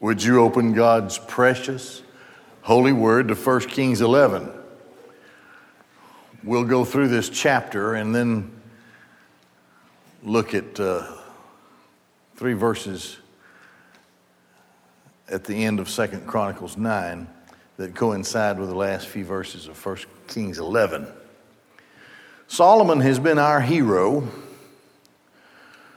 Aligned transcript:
Would 0.00 0.22
you 0.22 0.40
open 0.42 0.74
God's 0.74 1.18
precious, 1.18 2.02
holy 2.62 2.92
word 2.92 3.28
to 3.28 3.34
1 3.34 3.60
Kings 3.62 4.00
11? 4.00 4.48
We'll 6.44 6.62
go 6.62 6.84
through 6.84 7.08
this 7.08 7.28
chapter 7.28 7.94
and 7.94 8.14
then 8.14 8.52
look 10.22 10.54
at 10.54 10.78
uh, 10.78 11.04
three 12.36 12.52
verses 12.52 13.16
at 15.28 15.42
the 15.42 15.64
end 15.64 15.80
of 15.80 15.88
2 15.88 16.06
Chronicles 16.26 16.76
9 16.76 17.26
that 17.76 17.96
coincide 17.96 18.60
with 18.60 18.68
the 18.68 18.76
last 18.76 19.08
few 19.08 19.24
verses 19.24 19.66
of 19.66 19.84
1 19.84 19.98
Kings 20.28 20.60
11. 20.60 21.08
Solomon 22.46 23.00
has 23.00 23.18
been 23.18 23.40
our 23.40 23.60
hero 23.60 24.28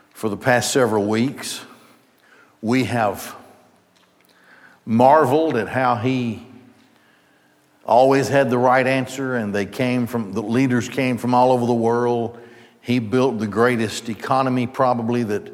for 0.09 0.27
the 0.27 0.37
past 0.37 0.73
several 0.73 1.05
weeks. 1.05 1.61
We 2.63 2.85
have 2.85 3.35
marveled 4.85 5.55
at 5.55 5.67
how 5.67 5.95
he 5.95 6.45
always 7.85 8.27
had 8.27 8.49
the 8.49 8.57
right 8.57 8.85
answer 8.85 9.35
and 9.35 9.53
they 9.53 9.65
came 9.65 10.07
from 10.07 10.33
the 10.33 10.41
leaders 10.41 10.87
came 10.87 11.17
from 11.17 11.33
all 11.33 11.51
over 11.51 11.65
the 11.65 11.73
world. 11.73 12.39
He 12.81 12.99
built 12.99 13.39
the 13.39 13.47
greatest 13.47 14.09
economy 14.09 14.67
probably 14.67 15.23
that 15.23 15.51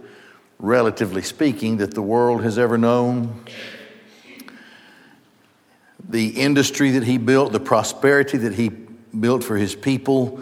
relatively 0.60 1.22
speaking 1.22 1.78
that 1.78 1.94
the 1.94 2.02
world 2.02 2.44
has 2.44 2.58
ever 2.58 2.78
known. 2.78 3.44
The 6.09 6.30
industry 6.30 6.92
that 6.92 7.04
he 7.04 7.18
built 7.18 7.52
the 7.52 7.59
prosperity 7.59 8.38
that 8.38 8.54
he 8.54 8.70
built 8.70 9.44
for 9.44 9.58
his 9.58 9.76
people 9.76 10.42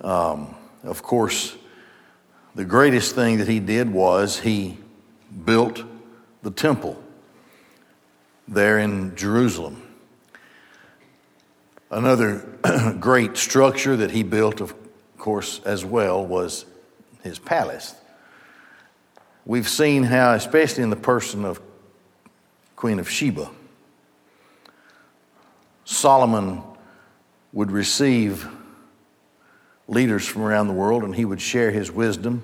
um, 0.00 0.54
of 0.82 1.02
course 1.02 1.56
the 2.54 2.64
greatest 2.64 3.14
thing 3.14 3.38
that 3.38 3.48
he 3.48 3.58
did 3.58 3.92
was 3.92 4.38
he 4.38 4.78
built 5.44 5.82
the 6.42 6.50
temple 6.50 7.02
there 8.48 8.78
in 8.78 9.16
Jerusalem. 9.16 9.82
Another 11.90 12.44
great 13.00 13.36
structure 13.36 13.96
that 13.96 14.10
he 14.10 14.22
built, 14.22 14.60
of 14.60 14.74
course, 15.18 15.60
as 15.64 15.84
well, 15.84 16.24
was 16.24 16.66
his 17.22 17.38
palace. 17.38 17.94
We've 19.46 19.68
seen 19.68 20.02
how, 20.02 20.32
especially 20.32 20.82
in 20.82 20.90
the 20.90 20.96
person 20.96 21.44
of 21.44 21.60
Queen 22.76 22.98
of 22.98 23.08
Sheba, 23.08 23.50
Solomon 25.84 26.62
would 27.52 27.70
receive 27.70 28.48
leaders 29.86 30.26
from 30.26 30.42
around 30.42 30.66
the 30.66 30.72
world 30.72 31.04
and 31.04 31.14
he 31.14 31.24
would 31.24 31.40
share 31.40 31.70
his 31.70 31.92
wisdom. 31.92 32.42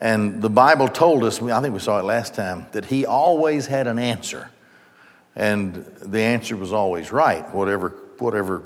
And 0.00 0.42
the 0.42 0.50
Bible 0.50 0.88
told 0.88 1.22
us, 1.22 1.40
I 1.40 1.60
think 1.60 1.72
we 1.72 1.80
saw 1.80 2.00
it 2.00 2.04
last 2.04 2.34
time, 2.34 2.66
that 2.72 2.84
he 2.84 3.06
always 3.06 3.66
had 3.66 3.86
an 3.86 3.98
answer 3.98 4.50
and 5.34 5.74
the 6.00 6.20
answer 6.20 6.56
was 6.56 6.72
always 6.72 7.10
right, 7.10 7.48
whatever, 7.54 7.90
whatever 8.18 8.62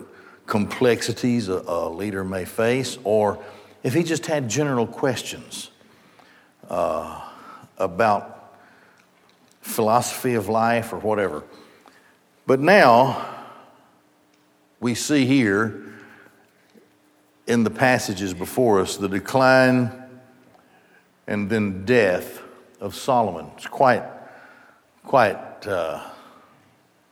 complexities 0.46 1.48
a, 1.48 1.62
a 1.66 1.88
leader 1.88 2.24
may 2.24 2.44
face, 2.44 2.98
or 3.04 3.42
if 3.82 3.94
he 3.94 4.02
just 4.02 4.26
had 4.26 4.48
general 4.48 4.86
questions 4.86 5.70
uh, 6.68 7.20
about 7.78 8.54
philosophy 9.60 10.34
of 10.34 10.48
life 10.48 10.92
or 10.92 10.98
whatever. 10.98 11.42
But 12.46 12.60
now, 12.60 13.34
we 14.80 14.94
see 14.94 15.26
here 15.26 15.84
in 17.46 17.64
the 17.64 17.70
passages 17.70 18.34
before 18.34 18.80
us 18.80 18.96
the 18.96 19.08
decline 19.08 19.92
and 21.26 21.48
then 21.50 21.84
death 21.84 22.40
of 22.80 22.94
Solomon. 22.94 23.50
It's 23.56 23.66
quite, 23.66 24.04
quite. 25.04 25.66
Uh, 25.66 26.02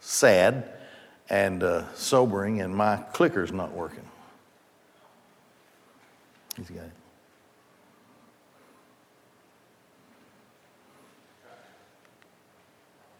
sad 0.04 0.70
and 1.30 1.62
uh, 1.62 1.92
sobering, 1.94 2.60
and 2.60 2.76
my 2.76 2.96
clicker's 3.14 3.52
not 3.52 3.72
working. 3.72 4.04
He's 6.56 6.68
got 6.68 6.84
it. 6.84 6.90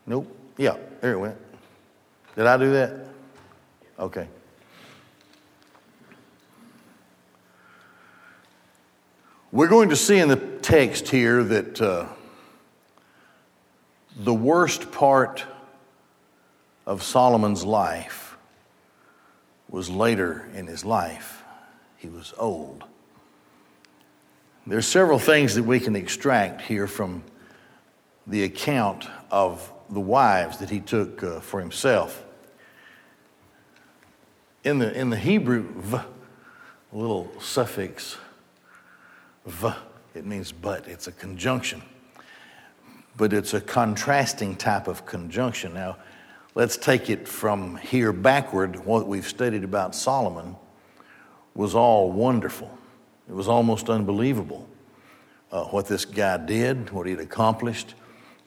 Nope. 0.06 0.36
Yeah, 0.58 0.76
there 1.00 1.14
it 1.14 1.19
went. 1.19 1.38
Did 2.36 2.47
I 2.47 2.56
do 2.58 2.70
that? 2.72 3.06
Okay. 3.98 4.28
We're 9.50 9.69
going 9.69 9.88
to 9.88 9.97
see 9.97 10.19
in 10.19 10.28
the 10.28 10.37
text 10.37 11.08
here 11.08 11.42
that 11.42 11.81
uh, 11.81 12.06
the 14.16 14.34
worst 14.34 14.92
part 14.92 15.44
of 16.86 17.02
Solomon's 17.02 17.64
life 17.64 18.36
was 19.68 19.90
later 19.90 20.48
in 20.54 20.66
his 20.66 20.84
life. 20.84 21.42
He 21.96 22.08
was 22.08 22.34
old. 22.38 22.84
There's 24.66 24.86
several 24.86 25.18
things 25.18 25.54
that 25.56 25.64
we 25.64 25.80
can 25.80 25.96
extract 25.96 26.62
here 26.62 26.86
from 26.86 27.22
the 28.26 28.44
account 28.44 29.06
of 29.30 29.70
the 29.90 30.00
wives 30.00 30.58
that 30.58 30.70
he 30.70 30.80
took 30.80 31.22
uh, 31.22 31.40
for 31.40 31.60
himself. 31.60 32.24
In 34.64 34.78
the, 34.78 34.98
in 34.98 35.10
the 35.10 35.16
Hebrew, 35.16 35.66
v, 35.76 35.98
little 36.92 37.30
suffix 37.40 38.16
v, 39.44 39.68
it 40.14 40.24
means 40.24 40.52
but. 40.52 40.88
It's 40.88 41.06
a 41.06 41.12
conjunction, 41.12 41.82
but 43.16 43.34
it's 43.34 43.52
a 43.52 43.60
contrasting 43.60 44.56
type 44.56 44.88
of 44.88 45.04
conjunction. 45.04 45.74
Now, 45.74 45.96
Let's 46.56 46.76
take 46.76 47.10
it 47.10 47.26
from 47.26 47.78
here 47.78 48.12
backward. 48.12 48.84
What 48.87 49.09
we've 49.09 49.26
studied 49.26 49.65
about 49.65 49.92
Solomon 49.92 50.54
was 51.53 51.75
all 51.75 52.12
wonderful. 52.12 52.70
It 53.28 53.34
was 53.34 53.48
almost 53.48 53.91
unbelievable 53.91 54.69
uh, 55.50 55.64
what 55.64 55.88
this 55.88 56.04
guy 56.04 56.37
did, 56.37 56.91
what 56.91 57.09
he'd 57.09 57.19
accomplished, 57.19 57.97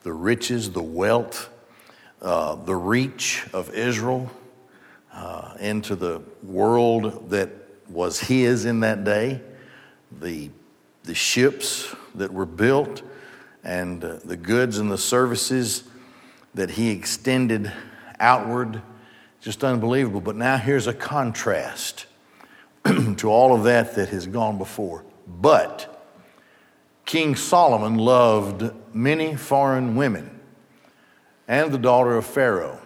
the 0.04 0.12
riches, 0.14 0.70
the 0.70 0.82
wealth, 0.82 1.50
uh, 2.22 2.54
the 2.54 2.74
reach 2.74 3.46
of 3.52 3.74
Israel 3.74 4.30
uh, 5.12 5.56
into 5.60 5.94
the 5.94 6.22
world 6.42 7.28
that 7.28 7.50
was 7.90 8.20
his 8.20 8.64
in 8.64 8.80
that 8.80 9.04
day, 9.04 9.42
the, 10.22 10.48
the 11.04 11.14
ships 11.14 11.94
that 12.14 12.32
were 12.32 12.46
built, 12.46 13.02
and 13.64 14.02
uh, 14.02 14.18
the 14.24 14.36
goods 14.36 14.78
and 14.78 14.90
the 14.90 14.96
services 14.96 15.84
that 16.54 16.70
he 16.70 16.88
extended 16.88 17.70
outward, 18.20 18.82
just 19.40 19.64
unbelievable. 19.64 20.20
But 20.20 20.36
now 20.36 20.56
here's 20.56 20.86
a 20.86 20.94
contrast 20.94 22.06
to 23.16 23.30
all 23.30 23.54
of 23.54 23.64
that 23.64 23.94
that 23.96 24.08
has 24.10 24.26
gone 24.26 24.58
before. 24.58 25.04
But 25.26 25.94
King 27.04 27.36
Solomon 27.36 27.96
loved 27.96 28.70
many 28.94 29.36
foreign 29.36 29.96
women 29.96 30.40
and 31.46 31.72
the 31.72 31.78
daughter 31.78 32.16
of 32.16 32.26
Pharaoh 32.26 32.78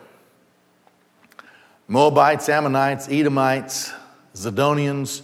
Moabites, 1.88 2.48
Ammonites, 2.48 3.08
Edomites, 3.10 3.92
Zidonians, 4.34 5.22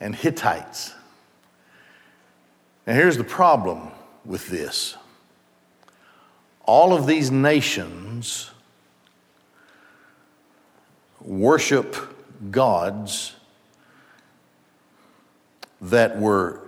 and 0.00 0.14
Hittites. 0.14 0.94
Now, 2.86 2.94
here's 2.94 3.16
the 3.16 3.24
problem 3.24 3.90
with 4.24 4.48
this 4.48 4.96
all 6.64 6.92
of 6.92 7.06
these 7.06 7.30
nations 7.30 8.50
worship 11.28 11.94
gods 12.50 13.36
that 15.82 16.18
were 16.18 16.62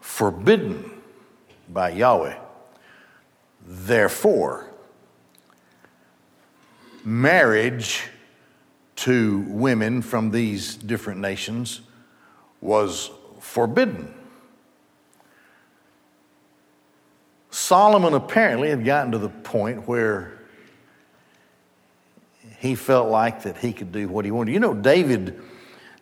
forbidden 0.00 0.90
by 1.68 1.90
Yahweh. 1.90 2.38
Therefore, 3.66 4.66
marriage 7.04 8.08
to 8.96 9.44
women 9.48 10.00
from 10.00 10.30
these 10.30 10.74
different 10.74 11.20
nations 11.20 11.82
was 12.62 13.10
forbidden. 13.40 14.12
Solomon 17.50 18.14
apparently 18.14 18.70
had 18.70 18.84
gotten 18.84 19.12
to 19.12 19.18
the 19.18 19.28
point 19.28 19.86
where 19.86 20.35
he 22.58 22.74
felt 22.74 23.10
like 23.10 23.42
that 23.42 23.58
he 23.58 23.72
could 23.72 23.92
do 23.92 24.08
what 24.08 24.24
he 24.24 24.30
wanted. 24.30 24.52
You 24.52 24.60
know, 24.60 24.74
David, 24.74 25.40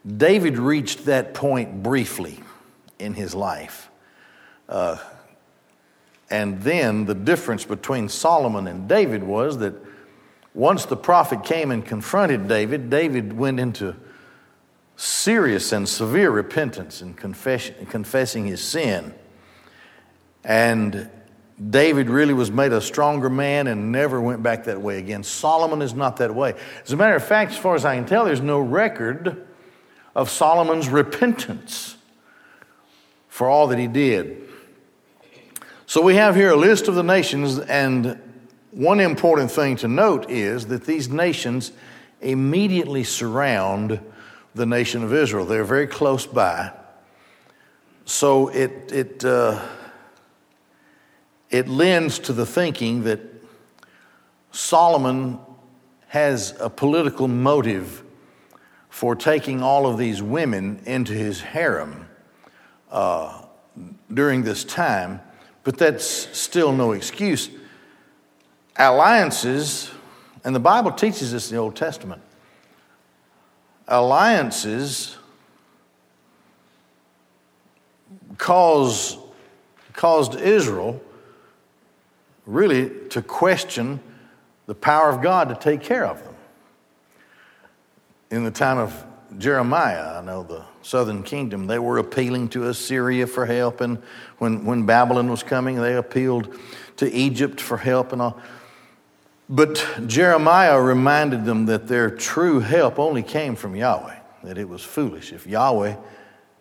David 0.07 0.59
reached 0.59 1.07
that 1.07 1.35
point 1.35 1.83
briefly 1.83 2.41
in 2.99 3.15
his 3.15 3.35
life. 3.35 3.91
Uh, 4.69 4.99
and 6.31 6.63
then 6.63 7.05
the 7.05 7.15
difference 7.15 7.65
between 7.65 8.09
Solomon 8.09 8.67
and 8.67 8.89
David 8.89 9.23
was 9.23 9.59
that 9.59 9.75
once 10.55 10.87
the 10.87 10.97
prophet 10.97 11.45
came 11.45 11.71
and 11.71 11.85
confronted 11.85 12.49
David, 12.49 12.89
David 12.89 13.33
went 13.33 13.59
into 13.59 13.97
serious 14.97 15.73
and 15.73 15.89
severe 15.89 16.31
repentance 16.31 17.01
and 17.01 17.17
confessing 17.17 18.47
his 18.47 18.63
sin. 18.63 19.13
And 20.45 21.11
David 21.71 22.11
really 22.11 22.35
was 22.35 22.51
made 22.51 22.73
a 22.73 22.81
stronger 22.81 23.31
man 23.31 23.69
and 23.69 23.93
never 23.93 24.21
went 24.21 24.43
back 24.43 24.65
that 24.65 24.81
way 24.81 24.99
again. 24.99 25.23
Solomon 25.23 25.83
is 25.83 25.95
not 25.95 26.17
that 26.17 26.35
way. 26.35 26.55
As 26.85 26.93
a 26.93 26.97
matter 26.97 27.15
of 27.15 27.25
fact, 27.25 27.53
as 27.53 27.59
far 27.59 27.77
as 27.77 27.85
I 27.85 27.95
can 27.95 28.07
tell, 28.07 28.25
there's 28.25 28.41
no 28.41 28.59
record 28.59 29.47
of 30.15 30.31
Solomon's 30.31 30.89
repentance 30.89 31.97
for 33.29 33.49
all 33.49 33.69
that 33.69 33.79
he 33.79 33.87
did. 33.87 34.49
So 35.87 36.01
we 36.01 36.17
have 36.17 36.35
here 36.35 36.51
a 36.51 36.57
list 36.57 36.89
of 36.89 36.97
the 36.97 37.03
nations, 37.03 37.59
and 37.59 38.21
one 38.71 38.99
important 38.99 39.51
thing 39.51 39.77
to 39.77 39.89
note 39.89 40.31
is 40.31 40.67
that 40.67 40.85
these 40.85 41.09
nations 41.09 41.71
immediately 42.21 43.05
surround 43.05 44.01
the 44.55 44.67
nation 44.67 45.05
of 45.05 45.13
Israel. 45.13 45.45
They're 45.45 45.63
very 45.63 45.87
close 45.87 46.27
by. 46.27 46.73
So 48.07 48.49
it, 48.49 48.93
it, 48.93 49.25
uh, 49.25 49.65
it 51.55 51.69
lends 51.69 52.19
to 52.19 52.33
the 52.33 52.45
thinking 52.45 53.05
that 53.05 53.21
Solomon 54.51 55.39
has 56.09 56.53
a 56.59 56.69
political 56.69 57.29
motive 57.29 58.03
for 58.89 59.15
taking 59.15 59.63
all 59.63 59.87
of 59.87 59.97
these 59.97 60.21
women 60.21 60.83
into 60.85 61.13
his 61.13 61.41
harem 61.41 62.09
uh, 62.91 63.41
during 64.13 64.43
this 64.43 64.65
time, 64.65 65.21
but 65.63 65.79
that's 65.79 66.05
still 66.05 66.73
no 66.73 66.91
excuse. 66.91 67.51
Alliances, 68.75 69.93
and 70.43 70.57
the 70.57 70.61
Bible 70.61 70.91
teaches 70.91 71.31
this 71.31 71.53
in 71.53 71.57
the 71.57 71.63
Old 71.63 71.77
Testament, 71.77 72.21
alliances 73.87 75.19
cause, 78.39 79.19
caused 79.93 80.35
Israel 80.35 81.01
really 82.47 82.91
to 83.11 83.23
question 83.23 84.01
the 84.67 84.75
power 84.75 85.11
of 85.11 85.23
God 85.23 85.49
to 85.49 85.55
take 85.55 85.83
care 85.83 86.07
of 86.07 86.23
them. 86.25 86.35
In 88.31 88.45
the 88.45 88.51
time 88.51 88.79
of 88.79 89.05
Jeremiah, 89.39 90.19
I 90.19 90.23
know 90.23 90.43
the 90.43 90.65
southern 90.83 91.23
kingdom, 91.23 91.67
they 91.67 91.79
were 91.79 91.99
appealing 91.99 92.49
to 92.51 92.69
Assyria 92.69 93.27
for 93.27 93.47
help. 93.47 93.81
And 93.81 93.99
when, 94.39 94.65
when 94.65 94.87
Babylon 94.87 95.31
was 95.31 95.43
coming, 95.43 95.77
they 95.77 95.97
appealed 95.97 96.57
to 96.99 97.11
Egypt 97.13 97.61
for 97.61 97.77
help 97.77 98.13
and 98.13 98.23
all. 98.23 98.39
But 99.49 99.87
Jeremiah 100.07 100.81
reminded 100.81 101.45
them 101.45 101.67
that 101.67 101.87
their 101.87 102.11
true 102.11 102.61
help 102.61 102.99
only 102.99 103.23
came 103.23 103.57
from 103.57 103.77
Yahweh, 103.77 104.17
that 104.45 104.57
it 104.57 104.69
was 104.69 104.83
foolish. 104.83 105.33
If 105.33 105.47
Yahweh 105.47 105.97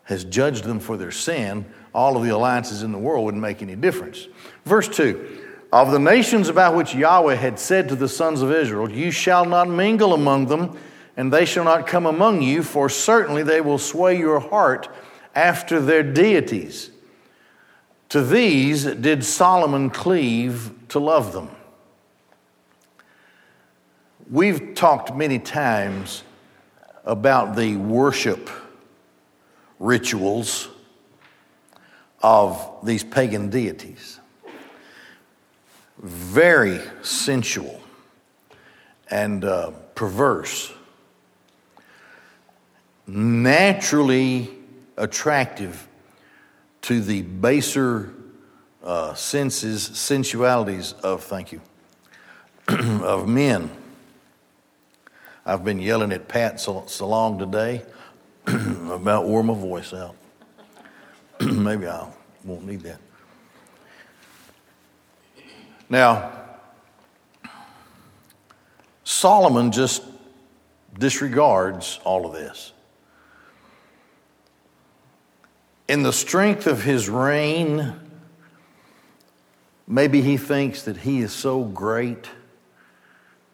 has 0.03 0.25
judged 0.25 0.65
them 0.65 0.79
for 0.79 0.97
their 0.97 1.11
sin, 1.11 1.65
all 1.93 2.17
of 2.17 2.23
the 2.23 2.29
alliances 2.29 2.83
in 2.83 2.91
the 2.91 2.97
world 2.97 3.23
wouldn't 3.23 3.41
make 3.41 3.61
any 3.61 3.75
difference. 3.75 4.27
Verse 4.65 4.89
2 4.89 5.42
Of 5.73 5.89
the 5.89 5.97
nations 5.97 6.49
about 6.49 6.75
which 6.75 6.93
Yahweh 6.93 7.33
had 7.33 7.57
said 7.57 7.89
to 7.89 7.95
the 7.95 8.07
sons 8.07 8.43
of 8.43 8.51
Israel, 8.51 8.91
You 8.91 9.09
shall 9.09 9.43
not 9.43 9.67
mingle 9.67 10.13
among 10.13 10.45
them, 10.45 10.77
and 11.17 11.33
they 11.33 11.45
shall 11.45 11.63
not 11.63 11.87
come 11.87 12.05
among 12.05 12.43
you, 12.43 12.61
for 12.61 12.89
certainly 12.89 13.41
they 13.41 13.59
will 13.59 13.79
sway 13.79 14.15
your 14.15 14.39
heart 14.39 14.87
after 15.33 15.81
their 15.81 16.03
deities. 16.03 16.91
To 18.09 18.21
these 18.21 18.85
did 18.85 19.23
Solomon 19.25 19.89
cleave 19.89 20.69
to 20.89 20.99
love 20.99 21.33
them. 21.33 21.49
We've 24.29 24.75
talked 24.75 25.15
many 25.15 25.39
times 25.39 26.23
about 27.03 27.55
the 27.55 27.77
worship 27.77 28.47
rituals 29.79 30.67
of 32.21 32.63
these 32.83 33.03
pagan 33.03 33.49
deities. 33.49 34.19
Very 36.03 36.81
sensual 37.01 37.81
and 39.09 39.45
uh, 39.45 39.71
perverse, 39.95 40.73
naturally 43.07 44.49
attractive 44.97 45.87
to 46.81 46.99
the 46.99 47.21
baser 47.21 48.13
uh, 48.83 49.13
senses, 49.13 49.83
sensualities 49.83 50.91
of, 51.03 51.23
thank 51.23 51.53
you, 51.53 51.61
of 52.67 53.27
men. 53.27 53.69
I've 55.45 55.63
been 55.63 55.79
yelling 55.79 56.11
at 56.11 56.27
Pat 56.27 56.59
so, 56.59 56.83
so 56.87 57.07
long 57.07 57.39
today 57.39 57.81
about 58.47 59.25
wore 59.25 59.43
my 59.43 59.53
voice 59.53 59.93
out. 59.93 60.15
Maybe 61.41 61.87
I 61.87 62.09
won't 62.43 62.65
need 62.65 62.81
that. 62.81 62.99
Now, 65.93 66.31
Solomon 69.03 69.71
just 69.71 70.01
disregards 70.97 71.99
all 72.03 72.25
of 72.25 72.33
this. 72.33 72.73
In 75.87 76.01
the 76.01 76.11
strength 76.11 76.65
of 76.65 76.81
his 76.81 77.09
reign, 77.09 77.93
maybe 79.87 80.23
he 80.23 80.35
thinks 80.35 80.81
that 80.81 80.97
he 80.97 81.19
is 81.19 81.31
so 81.31 81.63
great 81.63 82.27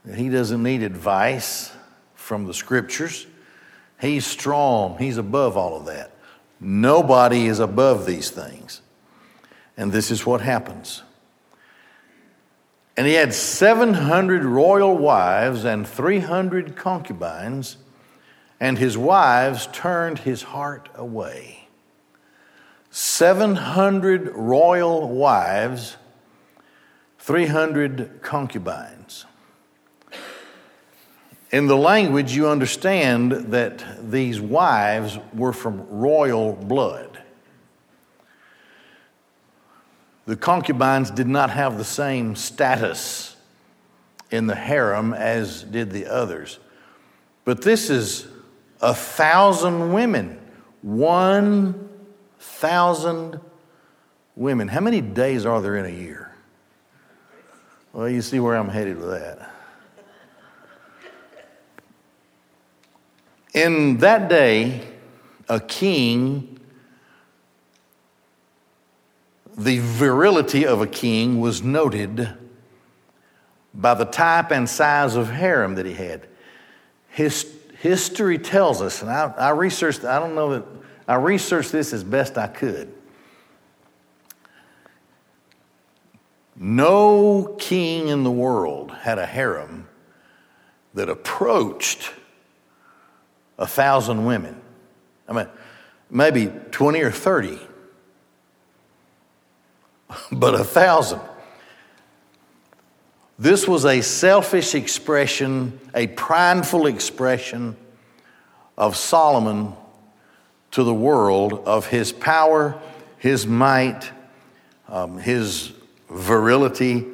that 0.05 0.17
he 0.17 0.29
doesn't 0.29 0.63
need 0.63 0.81
advice 0.81 1.73
from 2.15 2.45
the 2.45 2.53
scriptures. 2.53 3.27
He's 3.99 4.25
strong, 4.25 4.97
he's 4.97 5.17
above 5.17 5.57
all 5.57 5.75
of 5.75 5.87
that. 5.87 6.13
Nobody 6.61 7.47
is 7.47 7.59
above 7.59 8.05
these 8.05 8.31
things. 8.31 8.81
And 9.75 9.91
this 9.91 10.09
is 10.09 10.25
what 10.25 10.39
happens. 10.39 11.03
And 12.99 13.07
he 13.07 13.13
had 13.13 13.33
700 13.33 14.43
royal 14.43 14.97
wives 14.97 15.63
and 15.63 15.87
300 15.87 16.75
concubines, 16.75 17.77
and 18.59 18.77
his 18.77 18.97
wives 18.97 19.69
turned 19.71 20.19
his 20.19 20.43
heart 20.43 20.89
away. 20.95 21.69
700 22.91 24.35
royal 24.35 25.07
wives, 25.07 25.95
300 27.19 28.21
concubines. 28.21 29.23
In 31.51 31.67
the 31.67 31.77
language, 31.77 32.35
you 32.35 32.49
understand 32.49 33.31
that 33.53 34.11
these 34.11 34.41
wives 34.41 35.17
were 35.33 35.53
from 35.53 35.87
royal 35.87 36.51
blood. 36.51 37.08
The 40.29 40.35
concubines 40.35 41.09
did 41.09 41.25
not 41.25 41.49
have 41.49 41.79
the 41.79 41.83
same 41.83 42.35
status 42.35 43.35
in 44.29 44.45
the 44.45 44.53
harem 44.53 45.11
as 45.11 45.63
did 45.63 45.89
the 45.89 46.05
others. 46.05 46.59
But 47.45 47.63
this 47.63 47.89
is 47.89 48.27
a 48.79 48.93
thousand 48.93 49.91
women. 49.91 50.39
One 50.83 51.89
thousand 52.37 53.39
women. 54.35 54.67
How 54.67 54.81
many 54.81 55.01
days 55.01 55.47
are 55.47 55.63
there 55.63 55.77
in 55.77 55.85
a 55.85 55.97
year? 55.97 56.31
Well, 57.91 58.07
you 58.07 58.21
see 58.21 58.39
where 58.39 58.55
I'm 58.55 58.69
headed 58.69 58.99
with 58.99 59.09
that. 59.09 59.51
In 63.55 63.97
that 63.97 64.29
day, 64.29 64.87
a 65.49 65.59
king, 65.59 66.48
the 69.59 69.79
virility 69.79 70.65
of 70.65 70.81
a 70.81 70.87
king 70.87 71.39
was 71.39 71.61
noted 71.61 72.29
by 73.73 73.93
the 73.93 74.05
type 74.05 74.51
and 74.51 74.67
size 74.67 75.15
of 75.15 75.29
harem 75.29 75.75
that 75.75 75.85
he 75.85 75.93
had. 75.93 76.27
His, 77.09 77.45
history 77.79 78.37
tells 78.37 78.81
us, 78.81 79.01
and 79.01 79.09
I, 79.09 79.33
I 79.37 79.49
researched, 79.51 80.03
I 80.03 80.19
don't 80.19 80.35
know 80.35 80.53
that, 80.53 80.65
I 81.07 81.15
researched 81.15 81.71
this 81.71 81.93
as 81.93 82.03
best 82.03 82.37
I 82.37 82.47
could. 82.47 82.93
No 86.55 87.55
king 87.57 88.09
in 88.09 88.23
the 88.23 88.31
world 88.31 88.91
had 88.91 89.17
a 89.17 89.25
harem 89.25 89.87
that 90.93 91.09
approached 91.09 92.11
a 93.57 93.65
thousand 93.65 94.25
women. 94.25 94.59
I 95.27 95.33
mean, 95.33 95.47
maybe 96.09 96.51
20 96.71 97.01
or 97.01 97.11
30, 97.11 97.59
but 100.31 100.55
a 100.55 100.63
thousand. 100.63 101.21
This 103.37 103.67
was 103.67 103.85
a 103.85 104.01
selfish 104.01 104.75
expression, 104.75 105.79
a 105.95 106.07
prideful 106.07 106.87
expression 106.87 107.77
of 108.77 108.97
Solomon 108.97 109.73
to 110.71 110.83
the 110.83 110.93
world 110.93 111.63
of 111.65 111.87
his 111.87 112.11
power, 112.11 112.79
his 113.17 113.47
might, 113.47 114.11
um, 114.87 115.17
his 115.17 115.71
virility, 116.09 117.05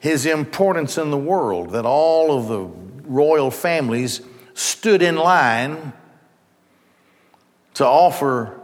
his 0.00 0.26
importance 0.26 0.98
in 0.98 1.10
the 1.10 1.18
world, 1.18 1.70
that 1.70 1.84
all 1.84 2.36
of 2.36 2.48
the 2.48 2.60
royal 3.08 3.50
families 3.50 4.20
stood 4.54 5.02
in 5.02 5.16
line 5.16 5.92
to 7.74 7.86
offer 7.86 8.58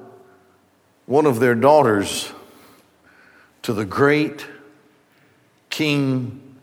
one 1.06 1.26
of 1.26 1.38
their 1.38 1.54
daughters 1.54 2.32
to 3.64 3.72
the 3.72 3.84
great 3.84 4.46
King 5.70 6.56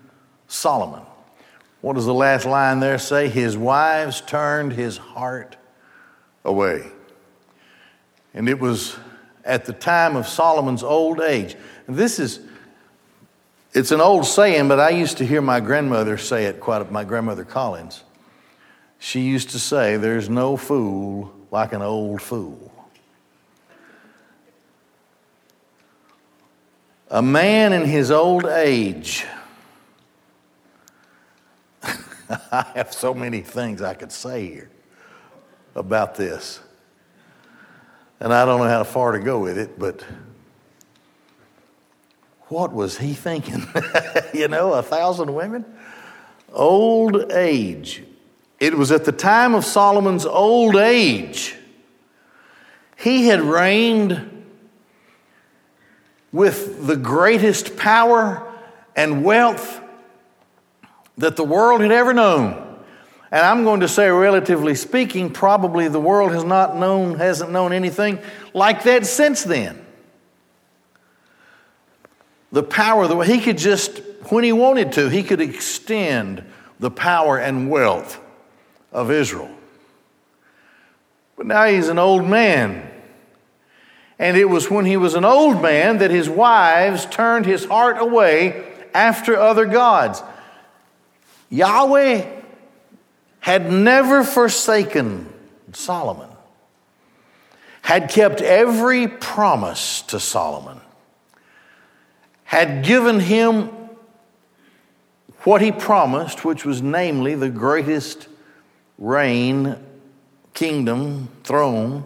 Solomon. 0.47 1.01
What 1.81 1.95
does 1.95 2.05
the 2.05 2.13
last 2.13 2.45
line 2.45 2.79
there 2.79 2.99
say? 2.99 3.27
His 3.27 3.57
wives 3.57 4.21
turned 4.21 4.73
his 4.73 4.97
heart 4.97 5.57
away. 6.45 6.85
And 8.35 8.47
it 8.47 8.59
was 8.59 8.95
at 9.43 9.65
the 9.65 9.73
time 9.73 10.15
of 10.15 10.27
Solomon's 10.27 10.83
old 10.83 11.19
age. 11.21 11.55
And 11.87 11.95
this 11.95 12.19
is, 12.19 12.39
it's 13.73 13.91
an 13.91 13.99
old 13.99 14.27
saying, 14.27 14.67
but 14.67 14.79
I 14.79 14.91
used 14.91 15.17
to 15.17 15.25
hear 15.25 15.41
my 15.41 15.59
grandmother 15.59 16.19
say 16.19 16.45
it 16.45 16.59
quite, 16.59 16.91
my 16.91 17.03
grandmother 17.03 17.43
Collins. 17.43 18.03
She 18.99 19.21
used 19.21 19.49
to 19.49 19.59
say, 19.59 19.97
There's 19.97 20.29
no 20.29 20.55
fool 20.55 21.33
like 21.49 21.73
an 21.73 21.81
old 21.81 22.21
fool. 22.21 22.80
A 27.13 27.21
man 27.21 27.73
in 27.73 27.83
his 27.83 28.09
old 28.09 28.45
age. 28.45 29.25
I 31.83 32.71
have 32.73 32.93
so 32.93 33.13
many 33.13 33.41
things 33.41 33.81
I 33.81 33.95
could 33.95 34.13
say 34.13 34.47
here 34.47 34.69
about 35.75 36.15
this. 36.15 36.61
And 38.21 38.33
I 38.33 38.45
don't 38.45 38.61
know 38.61 38.69
how 38.69 38.85
far 38.85 39.11
to 39.11 39.19
go 39.19 39.39
with 39.39 39.57
it, 39.57 39.77
but 39.77 40.05
what 42.47 42.71
was 42.71 42.97
he 42.97 43.13
thinking? 43.13 43.67
you 44.33 44.47
know, 44.47 44.71
a 44.71 44.81
thousand 44.81 45.33
women? 45.33 45.65
Old 46.53 47.33
age. 47.33 48.03
It 48.61 48.77
was 48.77 48.89
at 48.89 49.03
the 49.03 49.11
time 49.11 49.53
of 49.53 49.65
Solomon's 49.65 50.25
old 50.25 50.77
age. 50.77 51.57
He 52.95 53.27
had 53.27 53.41
reigned 53.41 54.30
with 56.31 56.87
the 56.87 56.95
greatest 56.95 57.77
power 57.77 58.47
and 58.95 59.23
wealth 59.23 59.81
that 61.17 61.35
the 61.35 61.43
world 61.43 61.81
had 61.81 61.91
ever 61.91 62.13
known. 62.13 62.67
And 63.31 63.45
I'm 63.45 63.63
going 63.63 63.79
to 63.79 63.87
say, 63.87 64.09
relatively 64.09 64.75
speaking, 64.75 65.31
probably 65.31 65.87
the 65.87 65.99
world 65.99 66.33
has 66.33 66.43
not 66.43 66.75
known, 66.75 67.15
hasn't 67.15 67.51
known 67.51 67.71
anything 67.71 68.19
like 68.53 68.83
that 68.83 69.05
since 69.05 69.43
then. 69.43 69.85
The 72.51 72.63
power, 72.63 73.07
the 73.07 73.15
way 73.15 73.27
he 73.27 73.39
could 73.39 73.57
just, 73.57 73.99
when 74.29 74.43
he 74.43 74.51
wanted 74.51 74.91
to, 74.93 75.09
he 75.09 75.23
could 75.23 75.39
extend 75.39 76.43
the 76.79 76.91
power 76.91 77.37
and 77.37 77.69
wealth 77.69 78.19
of 78.91 79.09
Israel. 79.09 79.49
But 81.37 81.45
now 81.45 81.65
he's 81.65 81.87
an 81.87 81.97
old 81.97 82.25
man. 82.25 82.90
And 84.21 84.37
it 84.37 84.45
was 84.45 84.69
when 84.69 84.85
he 84.85 84.97
was 84.97 85.15
an 85.15 85.25
old 85.25 85.63
man 85.63 85.97
that 85.97 86.11
his 86.11 86.29
wives 86.29 87.07
turned 87.07 87.47
his 87.47 87.65
heart 87.65 87.97
away 87.99 88.71
after 88.93 89.35
other 89.35 89.65
gods. 89.65 90.21
Yahweh 91.49 92.29
had 93.39 93.71
never 93.71 94.23
forsaken 94.23 95.27
Solomon, 95.73 96.29
had 97.81 98.11
kept 98.11 98.41
every 98.41 99.07
promise 99.07 100.03
to 100.03 100.19
Solomon, 100.19 100.79
had 102.43 102.85
given 102.85 103.19
him 103.19 103.71
what 105.45 105.63
he 105.63 105.71
promised, 105.71 106.45
which 106.45 106.63
was 106.63 106.79
namely 106.79 107.33
the 107.33 107.49
greatest 107.49 108.27
reign, 108.99 109.77
kingdom, 110.53 111.29
throne 111.43 112.05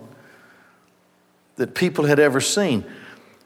that 1.56 1.76
people 1.76 2.06
had 2.06 2.20
ever 2.20 2.42
seen, 2.42 2.86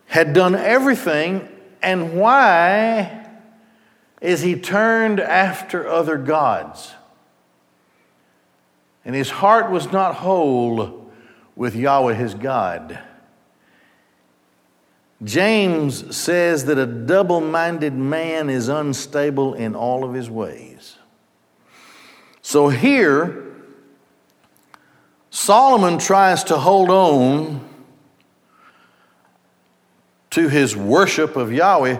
had 0.05 0.33
done 0.33 0.55
everything, 0.55 1.47
and 1.81 2.19
why 2.19 3.27
is 4.21 4.41
he 4.41 4.55
turned 4.55 5.19
after 5.19 5.87
other 5.87 6.17
gods? 6.17 6.93
And 9.05 9.15
his 9.15 9.29
heart 9.29 9.71
was 9.71 9.91
not 9.91 10.15
whole 10.15 11.11
with 11.55 11.75
Yahweh 11.75 12.13
his 12.13 12.33
God. 12.33 12.99
James 15.23 16.15
says 16.15 16.65
that 16.65 16.77
a 16.77 16.85
double 16.85 17.41
minded 17.41 17.93
man 17.93 18.49
is 18.49 18.69
unstable 18.69 19.53
in 19.53 19.75
all 19.75 20.03
of 20.03 20.13
his 20.13 20.29
ways. 20.29 20.97
So 22.41 22.69
here, 22.69 23.45
Solomon 25.29 25.99
tries 25.99 26.43
to 26.45 26.57
hold 26.57 26.89
on 26.89 27.68
to 30.31 30.49
his 30.49 30.75
worship 30.75 31.35
of 31.35 31.51
Yahweh, 31.51 31.97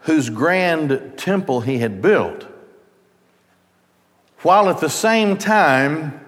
whose 0.00 0.30
grand 0.30 1.14
temple 1.16 1.60
he 1.60 1.78
had 1.78 2.02
built, 2.02 2.46
while 4.38 4.68
at 4.68 4.80
the 4.80 4.88
same 4.88 5.36
time 5.36 6.18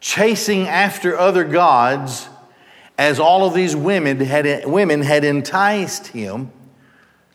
chasing 0.00 0.66
after 0.66 1.16
other 1.16 1.44
gods, 1.44 2.28
as 2.98 3.18
all 3.18 3.46
of 3.46 3.54
these 3.54 3.74
women 3.74 4.20
had, 4.20 4.66
women 4.66 5.02
had 5.02 5.24
enticed 5.24 6.08
him 6.08 6.50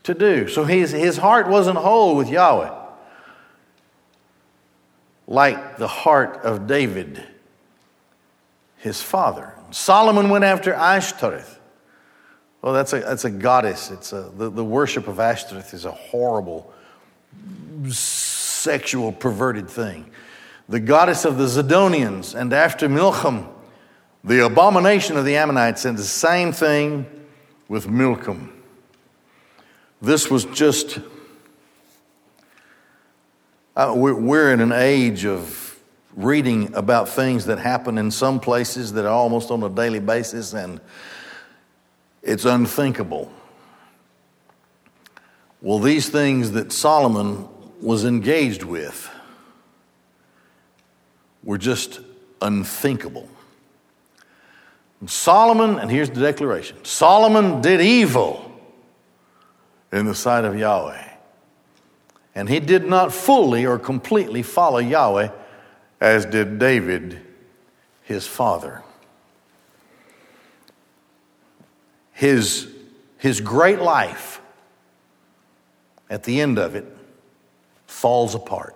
to 0.04 0.14
do. 0.14 0.48
So 0.48 0.64
his, 0.64 0.92
his 0.92 1.18
heart 1.18 1.48
wasn't 1.48 1.78
whole 1.78 2.16
with 2.16 2.30
Yahweh, 2.30 2.76
like 5.28 5.78
the 5.78 5.88
heart 5.88 6.42
of 6.44 6.68
David, 6.68 7.24
his 8.78 9.02
father. 9.02 9.56
Solomon 9.72 10.30
went 10.30 10.44
after 10.44 10.74
Ashtoreth 10.74 11.59
well, 12.62 12.74
that's 12.74 12.94
a, 12.94 13.00
that's 13.00 13.26
a 13.26 13.30
goddess. 13.30 13.90
It's 13.90 14.12
a, 14.12 14.30
the, 14.36 14.50
the 14.50 14.66
worship 14.66 15.08
of 15.08 15.20
Ashtoreth 15.20 15.74
is 15.74 15.86
a 15.86 15.92
horrible, 15.92 16.74
sexual, 17.90 19.12
perverted 19.12 19.70
thing. 19.70 20.12
The 20.68 20.80
goddess 20.80 21.26
of 21.26 21.38
the 21.38 21.46
Zidonians, 21.46 22.36
and 22.36 22.52
after 22.54 22.90
Milcom, 22.90 23.48
the 24.24 24.46
abomination 24.46 25.18
of 25.18 25.26
the 25.26 25.36
Ammonites, 25.38 25.86
and 25.86 25.98
the 25.98 26.04
same 26.04 26.52
thing 26.52 27.06
with 27.70 27.88
Milcom. 27.88 28.52
This 30.02 30.30
was 30.30 30.46
just, 30.46 31.00
uh, 33.76 33.94
we're, 33.96 34.14
we're 34.14 34.54
in 34.54 34.60
an 34.60 34.74
age 34.74 35.26
of 35.26 35.80
reading 36.16 36.74
about 36.76 37.08
things 37.08 37.46
that 37.46 37.60
happen 37.60 37.98
in 37.98 38.12
some 38.12 38.40
places 38.40 38.94
that 38.94 39.06
are 39.06 39.14
almost 39.14 39.52
on 39.52 39.64
a 39.64 39.70
daily 39.70 40.00
basis, 40.00 40.54
and 40.54 40.82
it's 42.22 42.46
unthinkable. 42.46 43.32
Well, 45.62 45.80
these 45.80 46.10
things 46.10 46.52
that 46.52 46.72
Solomon 46.72 47.48
was 47.82 48.06
engaged 48.06 48.64
with 48.64 49.10
were 51.44 51.58
just 51.58 52.00
unthinkable. 52.42 53.28
Solomon, 55.06 55.80
and 55.80 55.90
here's 55.90 56.10
the 56.10 56.22
declaration 56.22 56.78
Solomon 56.84 57.62
did 57.62 57.82
evil 57.82 58.46
in 59.92 60.06
the 60.06 60.16
sight 60.16 60.46
of 60.46 60.58
Yahweh. 60.58 61.06
And 62.36 62.48
he 62.48 62.60
did 62.60 62.86
not 62.86 63.14
fully 63.14 63.66
or 63.66 63.80
completely 63.80 64.44
follow 64.44 64.78
Yahweh 64.78 65.30
as 66.00 66.26
did 66.26 66.60
David, 66.60 67.20
his 68.04 68.28
father. 68.28 68.84
His, 72.20 72.68
his 73.18 73.40
great 73.40 73.80
life, 73.80 74.42
at 76.10 76.24
the 76.24 76.42
end 76.42 76.60
of 76.60 76.76
it, 76.76 76.86
falls 77.88 78.36
apart. 78.36 78.76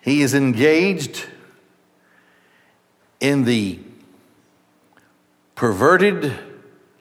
He 0.00 0.22
is 0.22 0.34
engaged 0.34 1.26
in 3.20 3.44
the 3.44 3.78
perverted, 5.54 6.36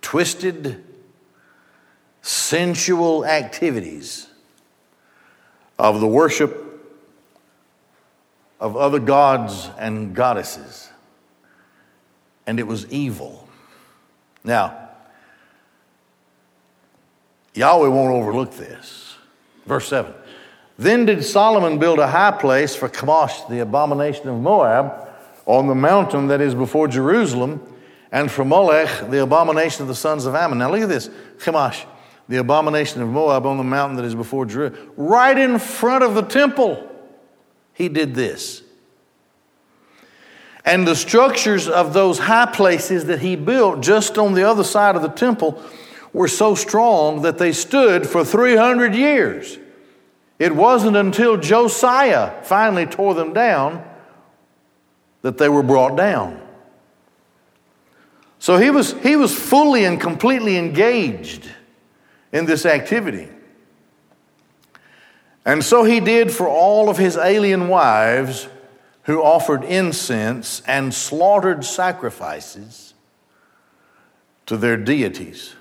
twisted, 0.03 0.85
sensual 2.21 3.25
activities 3.25 4.27
of 5.79 5.99
the 5.99 6.05
worship 6.05 6.55
of 8.59 8.77
other 8.77 8.99
gods 8.99 9.67
and 9.79 10.13
goddesses 10.13 10.90
and 12.51 12.59
it 12.59 12.67
was 12.67 12.85
evil. 12.91 13.47
Now, 14.43 14.89
Yahweh 17.53 17.87
won't 17.87 18.13
overlook 18.13 18.51
this. 18.55 19.15
Verse 19.65 19.87
7 19.87 20.13
Then 20.77 21.05
did 21.05 21.23
Solomon 21.23 21.79
build 21.79 21.99
a 21.99 22.07
high 22.07 22.31
place 22.31 22.75
for 22.75 22.89
Chemosh, 22.89 23.47
the 23.47 23.59
abomination 23.59 24.27
of 24.27 24.41
Moab, 24.41 25.07
on 25.45 25.67
the 25.67 25.75
mountain 25.75 26.27
that 26.27 26.41
is 26.41 26.53
before 26.53 26.89
Jerusalem, 26.89 27.65
and 28.11 28.29
for 28.29 28.43
Molech, 28.43 29.09
the 29.09 29.21
abomination 29.21 29.83
of 29.83 29.87
the 29.87 29.95
sons 29.95 30.25
of 30.25 30.35
Ammon. 30.35 30.57
Now 30.57 30.69
look 30.71 30.81
at 30.81 30.89
this 30.89 31.09
Chemosh, 31.37 31.85
the 32.27 32.35
abomination 32.35 33.01
of 33.01 33.07
Moab 33.07 33.45
on 33.45 33.55
the 33.55 33.63
mountain 33.63 33.95
that 33.95 34.03
is 34.03 34.13
before 34.13 34.45
Jerusalem. 34.45 34.91
Right 34.97 35.37
in 35.37 35.57
front 35.57 36.03
of 36.03 36.15
the 36.15 36.23
temple, 36.23 36.85
he 37.71 37.87
did 37.87 38.13
this. 38.13 38.61
And 40.63 40.87
the 40.87 40.95
structures 40.95 41.67
of 41.67 41.93
those 41.93 42.19
high 42.19 42.45
places 42.45 43.05
that 43.05 43.19
he 43.19 43.35
built 43.35 43.81
just 43.81 44.17
on 44.17 44.33
the 44.33 44.43
other 44.43 44.63
side 44.63 44.95
of 44.95 45.01
the 45.01 45.09
temple 45.09 45.61
were 46.13 46.27
so 46.27 46.55
strong 46.55 47.23
that 47.23 47.37
they 47.37 47.51
stood 47.51 48.07
for 48.07 48.23
300 48.23 48.93
years. 48.93 49.57
It 50.37 50.55
wasn't 50.55 50.97
until 50.97 51.37
Josiah 51.37 52.43
finally 52.43 52.85
tore 52.85 53.13
them 53.13 53.33
down 53.33 53.87
that 55.21 55.37
they 55.37 55.49
were 55.49 55.63
brought 55.63 55.95
down. 55.95 56.39
So 58.39 58.57
he 58.57 58.71
was, 58.71 58.93
he 59.03 59.15
was 59.15 59.37
fully 59.37 59.85
and 59.85 60.01
completely 60.01 60.57
engaged 60.57 61.47
in 62.31 62.45
this 62.45 62.65
activity. 62.65 63.29
And 65.45 65.63
so 65.63 65.83
he 65.83 65.99
did 65.99 66.31
for 66.31 66.47
all 66.47 66.89
of 66.89 66.97
his 66.97 67.17
alien 67.17 67.67
wives 67.67 68.47
who 69.03 69.21
offered 69.21 69.63
incense 69.63 70.61
and 70.67 70.93
slaughtered 70.93 71.65
sacrifices 71.65 72.93
to 74.45 74.57
their 74.57 74.77
deities. 74.77 75.55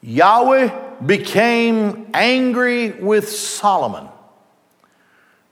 Yahweh 0.00 1.00
became 1.04 2.10
angry 2.14 2.90
with 2.90 3.28
Solomon 3.28 4.08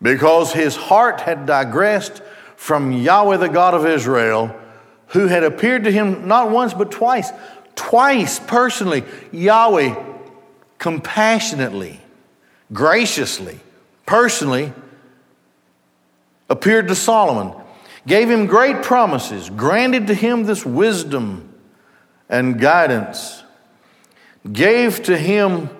because 0.00 0.52
his 0.52 0.76
heart 0.76 1.20
had 1.20 1.46
digressed 1.46 2.22
from 2.56 2.92
Yahweh, 2.92 3.38
the 3.38 3.48
God 3.48 3.74
of 3.74 3.86
Israel, 3.86 4.54
who 5.08 5.26
had 5.26 5.42
appeared 5.42 5.84
to 5.84 5.90
him 5.90 6.28
not 6.28 6.50
once 6.50 6.74
but 6.74 6.90
twice, 6.90 7.30
twice 7.74 8.38
personally. 8.40 9.04
Yahweh 9.32 9.94
compassionately, 10.78 12.00
graciously, 12.72 13.60
personally 14.06 14.72
appeared 16.52 16.88
to 16.88 16.94
Solomon, 16.94 17.58
gave 18.06 18.28
him 18.28 18.46
great 18.46 18.82
promises, 18.82 19.48
granted 19.48 20.08
to 20.08 20.14
him 20.14 20.44
this 20.44 20.66
wisdom 20.66 21.52
and 22.28 22.60
guidance, 22.60 23.42
gave 24.52 25.02
to 25.04 25.16
him 25.16 25.70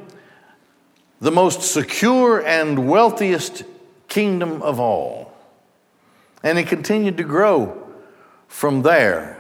the 1.20 1.30
most 1.30 1.60
secure 1.60 2.44
and 2.44 2.88
wealthiest 2.88 3.64
kingdom 4.08 4.62
of 4.62 4.80
all. 4.80 5.32
And 6.42 6.56
he 6.56 6.64
continued 6.64 7.18
to 7.18 7.24
grow 7.24 7.86
from 8.48 8.80
there. 8.82 9.38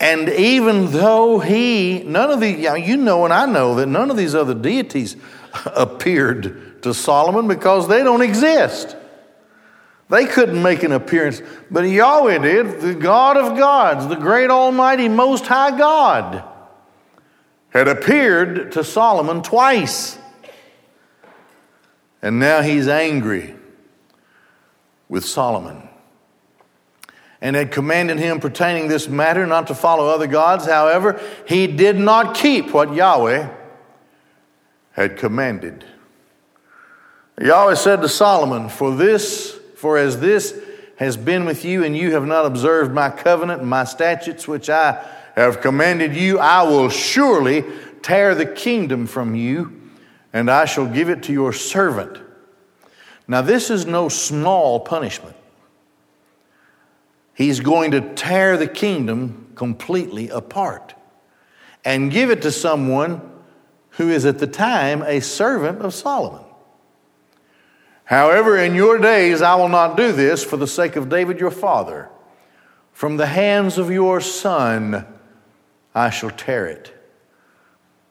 And 0.00 0.28
even 0.30 0.90
though 0.90 1.38
he, 1.38 2.02
none 2.02 2.30
of 2.30 2.40
the, 2.40 2.50
you 2.50 2.96
know, 2.96 3.24
and 3.24 3.32
I 3.32 3.46
know 3.46 3.76
that 3.76 3.86
none 3.86 4.10
of 4.10 4.16
these 4.16 4.34
other 4.34 4.54
deities 4.54 5.16
appeared 5.66 6.82
to 6.82 6.94
Solomon 6.94 7.48
because 7.48 7.88
they 7.88 8.02
don't 8.02 8.22
exist. 8.22 8.96
They 10.08 10.26
couldn't 10.26 10.60
make 10.60 10.82
an 10.82 10.92
appearance, 10.92 11.40
but 11.70 11.82
Yahweh 11.82 12.38
did, 12.38 12.80
the 12.80 12.94
God 12.94 13.36
of 13.36 13.56
gods, 13.56 14.08
the 14.08 14.16
great 14.16 14.50
Almighty 14.50 15.08
Most 15.08 15.46
High 15.46 15.76
God, 15.76 16.42
had 17.68 17.86
appeared 17.86 18.72
to 18.72 18.82
Solomon 18.82 19.42
twice. 19.42 20.18
And 22.22 22.40
now 22.40 22.60
he's 22.60 22.88
angry 22.88 23.54
with 25.08 25.24
Solomon 25.24 25.88
and 27.40 27.56
had 27.56 27.72
commanded 27.72 28.18
him 28.18 28.40
pertaining 28.40 28.88
this 28.88 29.08
matter 29.08 29.46
not 29.46 29.68
to 29.68 29.74
follow 29.74 30.08
other 30.08 30.26
gods. 30.26 30.66
However, 30.66 31.20
he 31.46 31.66
did 31.66 31.96
not 31.96 32.34
keep 32.34 32.74
what 32.74 32.92
Yahweh 32.92 33.48
had 34.92 35.16
commanded. 35.16 35.84
Yahweh 37.40 37.74
said 37.74 38.02
to 38.02 38.08
Solomon, 38.08 38.68
For 38.68 38.94
this, 38.94 39.58
for 39.76 39.96
as 39.96 40.20
this 40.20 40.60
has 40.96 41.16
been 41.16 41.44
with 41.44 41.64
you, 41.64 41.84
and 41.84 41.96
you 41.96 42.12
have 42.12 42.26
not 42.26 42.44
observed 42.44 42.92
my 42.92 43.08
covenant 43.08 43.60
and 43.62 43.70
my 43.70 43.84
statutes 43.84 44.46
which 44.46 44.68
I 44.68 45.02
have 45.36 45.60
commanded 45.60 46.14
you, 46.14 46.38
I 46.38 46.62
will 46.64 46.90
surely 46.90 47.64
tear 48.02 48.34
the 48.34 48.46
kingdom 48.46 49.06
from 49.06 49.34
you, 49.34 49.80
and 50.32 50.50
I 50.50 50.66
shall 50.66 50.86
give 50.86 51.08
it 51.08 51.22
to 51.24 51.32
your 51.32 51.52
servant. 51.52 52.18
Now, 53.26 53.42
this 53.42 53.70
is 53.70 53.86
no 53.86 54.08
small 54.08 54.80
punishment. 54.80 55.36
He's 57.32 57.60
going 57.60 57.92
to 57.92 58.14
tear 58.14 58.58
the 58.58 58.66
kingdom 58.66 59.52
completely 59.54 60.28
apart 60.28 60.94
and 61.84 62.10
give 62.10 62.30
it 62.30 62.42
to 62.42 62.52
someone 62.52 63.29
who 64.00 64.08
is 64.08 64.24
at 64.24 64.38
the 64.38 64.46
time 64.46 65.02
a 65.02 65.20
servant 65.20 65.82
of 65.82 65.92
Solomon. 65.92 66.42
However, 68.04 68.56
in 68.56 68.74
your 68.74 68.96
days 68.96 69.42
I 69.42 69.56
will 69.56 69.68
not 69.68 69.94
do 69.94 70.10
this 70.10 70.42
for 70.42 70.56
the 70.56 70.66
sake 70.66 70.96
of 70.96 71.10
David 71.10 71.38
your 71.38 71.50
father. 71.50 72.08
From 72.94 73.18
the 73.18 73.26
hands 73.26 73.76
of 73.76 73.90
your 73.90 74.22
son 74.22 75.06
I 75.94 76.08
shall 76.08 76.30
tear 76.30 76.66
it. 76.66 76.94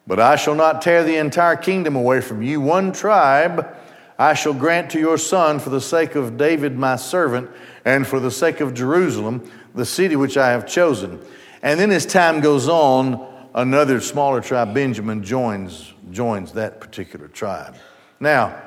But 0.06 0.20
I 0.20 0.36
shall 0.36 0.54
not 0.54 0.84
tear 0.84 1.04
the 1.04 1.18
entire 1.18 1.56
kingdom 1.56 1.96
away 1.96 2.22
from 2.22 2.44
you. 2.44 2.62
One 2.62 2.92
tribe 2.92 3.76
I 4.20 4.36
shall 4.36 4.54
grant 4.54 4.92
to 4.92 5.00
your 5.00 5.18
son 5.18 5.58
for 5.58 5.72
the 5.72 5.82
sake 5.82 6.14
of 6.14 6.38
David 6.38 6.78
my 6.78 6.98
servant 6.98 7.50
and 7.84 8.06
for 8.06 8.20
the 8.20 8.30
sake 8.30 8.60
of 8.60 8.76
Jerusalem, 8.76 9.50
the 9.74 9.88
city 9.88 10.16
which 10.16 10.38
I 10.38 10.52
have 10.52 10.68
chosen. 10.68 11.20
And 11.64 11.80
then 11.80 11.90
as 11.90 12.06
time 12.06 12.42
goes 12.42 12.70
on, 12.70 13.29
another 13.54 14.00
smaller 14.02 14.42
tribe, 14.42 14.74
Benjamin, 14.74 15.24
joins, 15.24 15.94
joins 16.12 16.54
that 16.54 16.80
particular 16.80 17.28
tribe. 17.28 17.76
Now, 18.20 18.62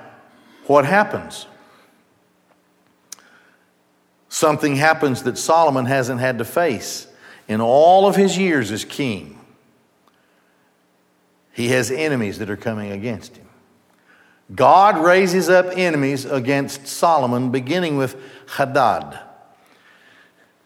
what 0.66 0.85
happens? 0.85 1.47
Something 4.29 4.77
happens 4.77 5.25
that 5.25 5.37
Solomon 5.37 5.87
hasn't 5.87 6.21
had 6.21 6.38
to 6.38 6.45
face 6.45 7.07
in 7.49 7.61
all 7.61 8.07
of 8.07 8.16
his 8.16 8.38
years 8.38 8.71
as 8.71 8.85
king. 8.85 9.38
He 11.53 11.68
has 11.68 11.90
enemies 11.90 12.38
that 12.38 12.49
are 12.49 12.57
coming 12.57 12.92
against 12.92 13.37
him. 13.37 13.47
God 14.55 14.99
raises 14.99 15.49
up 15.49 15.66
enemies 15.77 16.25
against 16.25 16.87
Solomon, 16.87 17.51
beginning 17.51 17.97
with 17.97 18.16
Hadad. 18.57 19.18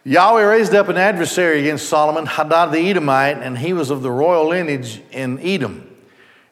Yahweh 0.06 0.44
raised 0.44 0.72
up 0.72 0.88
an 0.88 0.96
adversary 0.96 1.58
against 1.58 1.88
Solomon, 1.88 2.26
Hadad 2.26 2.70
the 2.70 2.78
Edomite, 2.78 3.38
and 3.38 3.58
he 3.58 3.72
was 3.72 3.90
of 3.90 4.02
the 4.02 4.10
royal 4.12 4.46
lineage 4.46 5.02
in 5.10 5.40
Edom. 5.40 5.90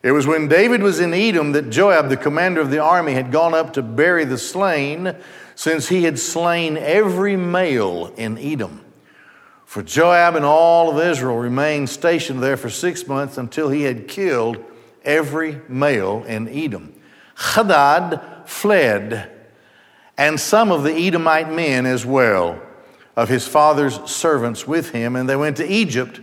It 0.03 0.11
was 0.11 0.27
when 0.27 0.49
David 0.49 0.83
was 0.83 0.99
in 0.99 1.15
Edom 1.15 1.53
that 1.53 1.71
Joab, 1.71 2.09
the 2.09 2.17
commander 2.17 2.61
of 2.61 2.73
the 2.73 2.81
army, 2.81 3.13
had 3.13 3.31
gone 3.31 3.55
up 3.55 3.75
to 3.75 3.83
bury 3.83 4.25
the 4.25 4.39
slain, 4.39 5.15
since 5.55 5.89
he 5.89 6.03
had 6.03 6.19
slain 6.19 6.77
every 6.77 7.37
male 7.37 8.13
in 8.17 8.39
Edom. 8.39 8.85
For 9.67 9.85
Joab 9.85 10.35
and 10.35 10.45
all 10.45 10.91
of 10.91 11.07
Israel 11.07 11.37
remained 11.37 11.89
stationed 11.89 12.43
there 12.43 12.57
for 12.57 12.71
six 12.71 13.07
months 13.07 13.39
until 13.39 13.69
he 13.69 13.83
had 13.83 14.09
killed 14.09 14.59
every 15.05 15.61
male 15.69 16.25
in 16.25 16.49
Edom. 16.49 16.93
Hadad 17.37 18.21
fled, 18.47 19.31
and 20.19 20.41
some 20.41 20.73
of 20.73 20.83
the 20.83 20.93
Edomite 20.93 21.53
men 21.53 21.87
as 21.87 22.05
well, 22.05 22.61
of 23.17 23.29
his 23.29 23.47
father's 23.47 24.01
servants 24.11 24.67
with 24.67 24.91
him, 24.91 25.17
and 25.17 25.29
they 25.29 25.37
went 25.37 25.57
to 25.59 25.67
Egypt, 25.67 26.21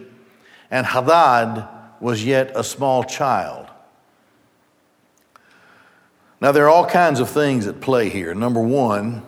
and 0.70 0.86
Hadad 0.86 1.68
was 2.00 2.26
yet 2.26 2.52
a 2.56 2.64
small 2.64 3.04
child. 3.04 3.68
Now, 6.42 6.52
there 6.52 6.66
are 6.66 6.70
all 6.70 6.88
kinds 6.88 7.20
of 7.20 7.30
things 7.30 7.68
at 7.68 7.82
play 7.82 8.10
here. 8.10 8.34
Number 8.34 8.60
one, 8.60 9.22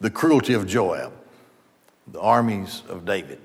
the 0.00 0.10
cruelty 0.10 0.54
of 0.54 0.66
Joab, 0.66 1.12
the 2.06 2.20
armies 2.20 2.82
of 2.88 3.04
David. 3.04 3.40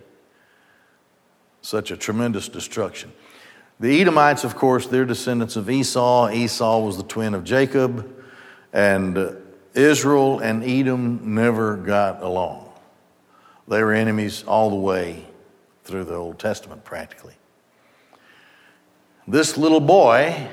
Such 1.61 1.89
a 1.89 1.97
tremendous 1.97 2.47
destruction. 2.47 3.11
The 3.79 3.99
Edomites, 3.99 4.43
of 4.43 4.55
course, 4.55 4.87
they're 4.87 5.03
descendants 5.03 5.55
of 5.55 5.69
Esau. 5.69 6.29
Esau 6.29 6.79
was 6.79 6.95
the 6.95 7.03
twin 7.03 7.33
of 7.33 7.43
Jacob, 7.43 8.23
and 8.71 9.17
uh, 9.17 9.31
Israel 9.75 10.39
and 10.39 10.63
Edom 10.63 11.35
never 11.35 11.75
got 11.75 12.23
along. 12.23 12.69
They 13.67 13.83
were 13.83 13.93
enemies 13.93 14.43
all 14.47 14.69
the 14.69 14.75
way 14.75 15.25
through 15.83 16.05
the 16.05 16.15
Old 16.15 16.39
Testament, 16.39 16.83
practically. 16.83 17.35
This 19.27 19.57
little 19.57 19.79
boy 19.79 20.47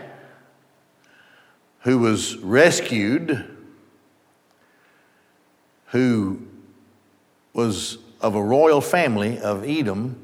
who 1.80 1.98
was 1.98 2.36
rescued, 2.38 3.48
who 5.86 6.46
was 7.52 7.98
of 8.20 8.34
a 8.34 8.42
royal 8.42 8.80
family 8.80 9.38
of 9.38 9.64
Edom, 9.64 10.16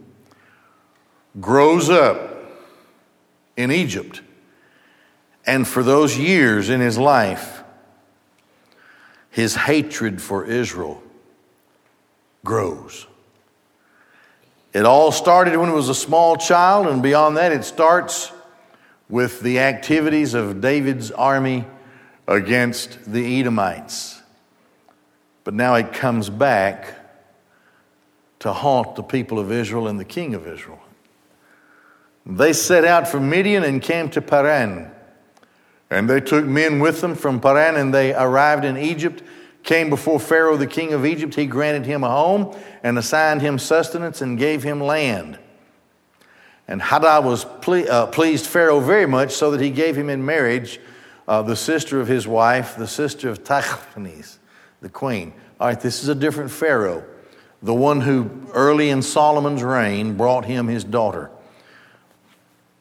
grows 1.41 1.91
up 1.91 2.37
in 3.57 3.71
Egypt. 3.71 4.23
And 5.47 5.67
for 5.67 5.83
those 5.83 6.17
years 6.17 6.71
in 6.71 6.81
his 6.81 6.97
life, 6.97 7.58
his 9.39 9.55
hatred 9.55 10.21
for 10.21 10.45
Israel 10.45 11.01
grows. 12.45 13.07
It 14.73 14.85
all 14.85 15.13
started 15.13 15.57
when 15.57 15.69
he 15.69 15.75
was 15.77 15.89
a 15.89 15.95
small 15.95 16.37
child, 16.37 16.89
and 16.89 17.05
beyond 17.05 17.37
that, 17.37 17.53
it 17.53 17.63
starts 17.63 18.33
with 19.09 19.41
the 19.41 19.61
activities 19.61 20.35
of 20.35 20.61
David's 20.61 21.13
army 21.13 21.65
against 22.27 23.13
the 23.13 23.39
Edomites. 23.39 24.21
But 25.45 25.55
now 25.55 25.77
it 25.77 25.93
comes 25.93 26.29
back 26.29 26.97
to 28.41 28.53
haunt 28.53 28.97
the 28.97 29.05
people 29.05 29.39
of 29.39 29.53
Israel 29.53 29.87
and 29.87 30.01
the 30.01 30.05
king 30.05 30.35
of 30.35 30.49
Israel. 30.49 30.83
They 32.27 32.53
set 32.53 32.85
out 32.85 33.07
from 33.07 33.31
Midian 33.31 33.63
and 33.63 33.81
came 33.81 34.11
to 34.11 34.21
Paran. 34.21 34.91
And 35.91 36.09
they 36.09 36.21
took 36.21 36.45
men 36.45 36.81
with 36.81 37.01
them 37.01 37.15
from 37.15 37.41
Paran, 37.41 37.77
and 37.77 37.95
they 37.95 38.15
arrived 38.15 38.65
in 38.65 38.77
Egypt, 38.77 39.23
came 39.63 39.91
before 39.91 40.21
Pharaoh, 40.21 40.57
the 40.57 40.67
king 40.67 40.93
of 40.93 41.07
Egypt. 41.07 41.35
He 41.35 41.47
granted 41.47 41.87
him 41.87 42.05
a 42.05 42.11
home 42.11 42.57
and 42.83 42.99
assigned 42.99 43.43
him 43.43 43.59
sustenance 43.59 44.21
and 44.21 44.39
gave 44.39 44.63
him 44.63 44.81
land. 44.81 45.39
And 46.67 46.83
Hadad 46.83 47.25
was 47.25 47.47
ple- 47.63 47.91
uh, 47.91 48.07
pleased 48.07 48.47
Pharaoh 48.47 48.81
very 48.81 49.07
much, 49.07 49.33
so 49.33 49.51
that 49.51 49.61
he 49.61 49.71
gave 49.71 49.97
him 49.97 50.11
in 50.11 50.25
marriage 50.25 50.79
uh, 51.27 51.43
the 51.43 51.57
sister 51.57 52.01
of 52.01 52.09
his 52.09 52.27
wife, 52.27 52.77
the 52.77 52.87
sister 52.87 53.29
of 53.29 53.45
Tachpenes, 53.45 54.39
the 54.81 54.89
queen. 54.89 55.33
All 55.61 55.69
right, 55.69 55.81
this 55.81 56.03
is 56.03 56.09
a 56.09 56.15
different 56.15 56.51
Pharaoh, 56.51 57.05
the 57.63 57.75
one 57.75 58.01
who 58.01 58.31
early 58.53 58.91
in 58.91 59.03
Solomon's 59.03 59.63
reign 59.63 60.17
brought 60.17 60.45
him 60.45 60.69
his 60.69 60.85
daughter. 60.85 61.31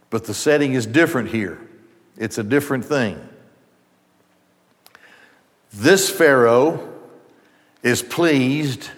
But 0.09 0.25
the 0.25 0.33
setting 0.33 0.73
is 0.73 0.85
different 0.85 1.29
here, 1.29 1.59
it's 2.17 2.37
a 2.37 2.43
different 2.43 2.85
thing. 2.85 3.19
This 5.73 6.09
Pharaoh 6.09 6.93
is 7.83 8.01
pleased 8.01 8.89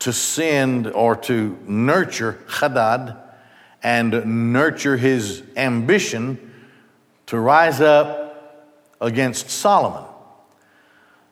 to 0.00 0.12
send 0.12 0.86
or 0.86 1.16
to 1.16 1.58
nurture 1.66 2.38
Hadad 2.48 3.16
and 3.82 4.52
nurture 4.52 4.96
his 4.96 5.42
ambition 5.56 6.52
to 7.26 7.38
rise 7.38 7.80
up 7.80 8.74
against 9.00 9.50
Solomon. 9.50 10.04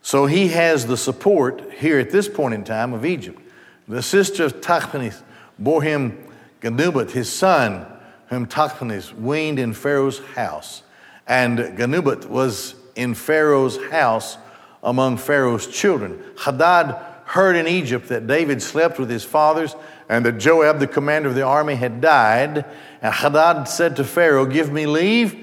So 0.03 0.27
he 0.27 0.49
has 0.49 0.87
the 0.87 0.97
support 0.97 1.73
here 1.75 1.99
at 1.99 2.11
this 2.11 2.29
point 2.29 2.55
in 2.55 2.65
time 2.65 2.93
of 2.93 3.05
Egypt. 3.05 3.41
The 3.89 4.03
sister 4.03 4.45
of 4.45 4.61
Tachpenes 4.61 5.23
bore 5.59 5.83
him 5.83 6.19
Genubat, 6.61 7.11
his 7.11 7.31
son, 7.31 7.87
whom 8.33 8.47
Tachpenes 8.47 9.13
weaned 9.13 9.59
in 9.59 9.75
Pharaoh's 9.75 10.19
house. 10.35 10.83
And 11.27 11.59
Genubat 11.59 12.25
was 12.25 12.75
in 12.97 13.15
Pharaoh's 13.15 13.77
house 13.91 14.39
among 14.83 15.19
Pharaoh's 15.19 15.67
children. 15.67 16.19
Hadad 16.39 16.99
heard 17.27 17.57
in 17.57 17.69
Egypt 17.69 18.09
that 18.09 18.27
David 18.27 18.63
slept 18.63 18.99
with 18.99 19.11
his 19.11 19.23
fathers 19.23 19.77
and 20.09 20.25
that 20.25 20.39
Joab, 20.39 20.79
the 20.79 20.87
commander 20.87 21.29
of 21.29 21.35
the 21.35 21.43
army, 21.43 21.75
had 21.75 22.01
died. 22.01 22.65
And 23.03 23.15
Hadad 23.15 23.69
said 23.69 23.97
to 23.97 24.05
Pharaoh, 24.05 24.47
Give 24.47 24.73
me 24.73 24.87
leave, 24.87 25.35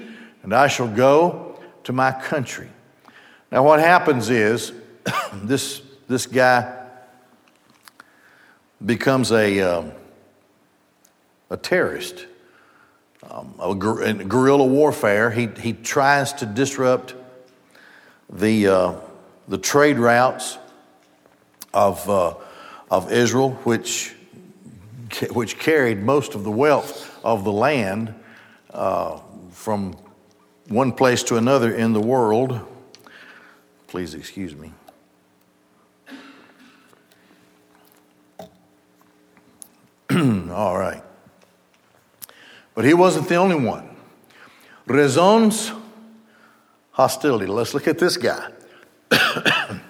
and 0.42 0.52
I 0.52 0.66
shall 0.66 0.88
go 0.88 1.60
to 1.84 1.92
my 1.92 2.10
country. 2.10 2.70
Now, 3.52 3.62
what 3.62 3.78
happens 3.78 4.30
is 4.30 4.72
this, 5.32 5.80
this 6.08 6.26
guy 6.26 6.88
becomes 8.84 9.30
a, 9.30 9.60
um, 9.60 9.92
a 11.50 11.56
terrorist 11.56 12.26
um, 13.30 13.54
a 13.60 13.74
guerrilla 13.74 14.64
warfare. 14.64 15.30
He, 15.30 15.46
he 15.46 15.72
tries 15.72 16.32
to 16.34 16.46
disrupt 16.46 17.14
the, 18.28 18.66
uh, 18.66 18.94
the 19.46 19.58
trade 19.58 19.98
routes 19.98 20.58
of, 21.72 22.08
uh, 22.10 22.34
of 22.90 23.12
Israel, 23.12 23.52
which, 23.64 24.14
which 25.30 25.58
carried 25.58 26.02
most 26.02 26.34
of 26.34 26.44
the 26.44 26.50
wealth 26.50 27.18
of 27.24 27.44
the 27.44 27.52
land 27.52 28.14
uh, 28.70 29.20
from 29.52 29.96
one 30.68 30.92
place 30.92 31.22
to 31.24 31.36
another 31.36 31.72
in 31.74 31.92
the 31.92 32.00
world. 32.00 32.60
Please 33.86 34.14
excuse 34.14 34.54
me. 34.56 34.72
All 40.50 40.76
right. 40.76 41.02
But 42.80 42.86
he 42.86 42.94
wasn't 42.94 43.28
the 43.28 43.34
only 43.34 43.56
one. 43.56 43.94
Rezon's 44.86 45.70
hostility. 46.92 47.44
Let's 47.44 47.74
look 47.74 47.86
at 47.86 47.98
this 47.98 48.16
guy. 48.16 48.50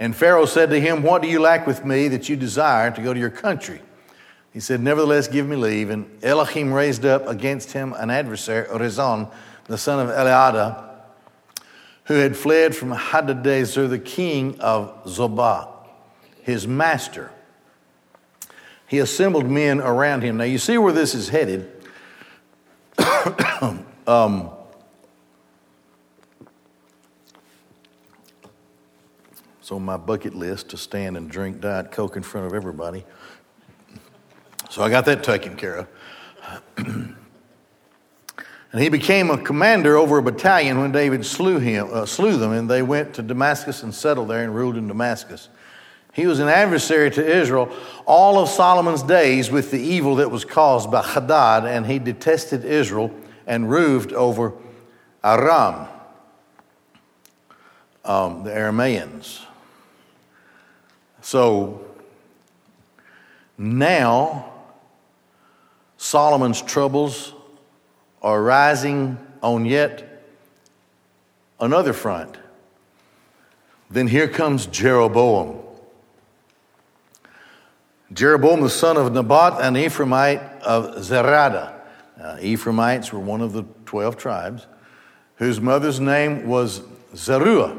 and 0.00 0.16
Pharaoh 0.16 0.46
said 0.46 0.70
to 0.70 0.80
him, 0.80 1.04
What 1.04 1.22
do 1.22 1.28
you 1.28 1.38
lack 1.38 1.68
with 1.68 1.84
me 1.84 2.08
that 2.08 2.28
you 2.28 2.34
desire 2.34 2.90
to 2.90 3.00
go 3.00 3.14
to 3.14 3.20
your 3.20 3.30
country? 3.30 3.80
He 4.52 4.58
said, 4.58 4.80
Nevertheless, 4.80 5.28
give 5.28 5.46
me 5.46 5.54
leave. 5.54 5.90
And 5.90 6.10
Elohim 6.24 6.72
raised 6.72 7.06
up 7.06 7.28
against 7.28 7.70
him 7.70 7.92
an 7.92 8.10
adversary, 8.10 8.66
Rezon, 8.66 9.30
the 9.66 9.78
son 9.78 10.00
of 10.00 10.12
Eliada, 10.12 10.84
who 12.06 12.14
had 12.14 12.36
fled 12.36 12.74
from 12.74 12.92
Hadadezer, 12.92 13.88
the 13.88 14.00
king 14.00 14.58
of 14.58 15.04
Zobah, 15.04 15.68
his 16.42 16.66
master 16.66 17.30
he 18.90 18.98
assembled 18.98 19.48
men 19.48 19.80
around 19.80 20.22
him. 20.22 20.38
Now, 20.38 20.44
you 20.44 20.58
see 20.58 20.76
where 20.76 20.92
this 20.92 21.14
is 21.14 21.28
headed. 21.28 21.70
um, 24.08 24.50
it's 29.60 29.70
on 29.70 29.84
my 29.84 29.96
bucket 29.96 30.34
list 30.34 30.70
to 30.70 30.76
stand 30.76 31.16
and 31.16 31.30
drink 31.30 31.60
Diet 31.60 31.92
Coke 31.92 32.16
in 32.16 32.24
front 32.24 32.48
of 32.48 32.52
everybody. 32.52 33.04
So 34.70 34.82
I 34.82 34.90
got 34.90 35.04
that 35.04 35.22
taken 35.22 35.54
care 35.54 35.76
of. 35.76 35.86
and 36.76 37.16
he 38.72 38.88
became 38.88 39.30
a 39.30 39.38
commander 39.38 39.96
over 39.96 40.18
a 40.18 40.22
battalion 40.22 40.80
when 40.80 40.90
David 40.90 41.24
slew 41.24 41.60
him, 41.60 41.88
uh, 41.92 42.06
slew 42.06 42.36
them, 42.36 42.50
and 42.50 42.68
they 42.68 42.82
went 42.82 43.14
to 43.14 43.22
Damascus 43.22 43.84
and 43.84 43.94
settled 43.94 44.30
there 44.30 44.42
and 44.42 44.52
ruled 44.52 44.76
in 44.76 44.88
Damascus. 44.88 45.48
He 46.12 46.26
was 46.26 46.40
an 46.40 46.48
adversary 46.48 47.10
to 47.12 47.24
Israel 47.24 47.72
all 48.04 48.38
of 48.38 48.48
Solomon's 48.48 49.02
days 49.02 49.50
with 49.50 49.70
the 49.70 49.80
evil 49.80 50.16
that 50.16 50.30
was 50.30 50.44
caused 50.44 50.90
by 50.90 51.02
Hadad, 51.02 51.64
and 51.64 51.86
he 51.86 51.98
detested 51.98 52.64
Israel 52.64 53.10
and 53.46 53.70
roved 53.70 54.12
over 54.12 54.52
Aram, 55.22 55.86
um, 58.04 58.42
the 58.42 58.50
Arameans. 58.50 59.40
So 61.20 61.84
now 63.56 64.52
Solomon's 65.96 66.62
troubles 66.62 67.34
are 68.22 68.42
rising 68.42 69.18
on 69.42 69.64
yet 69.64 70.24
another 71.60 71.92
front. 71.92 72.36
Then 73.90 74.06
here 74.06 74.28
comes 74.28 74.66
Jeroboam. 74.66 75.69
Jeroboam, 78.12 78.60
the 78.60 78.70
son 78.70 78.96
of 78.96 79.12
Nebat, 79.12 79.60
an 79.60 79.74
Ephraimite 79.74 80.60
of 80.62 80.96
Zerada. 80.96 81.74
Uh, 82.20 82.36
Ephraimites 82.40 83.12
were 83.12 83.20
one 83.20 83.40
of 83.40 83.52
the 83.52 83.64
12 83.86 84.16
tribes, 84.16 84.66
whose 85.36 85.60
mother's 85.60 86.00
name 86.00 86.46
was 86.46 86.82
Zeruah, 87.14 87.78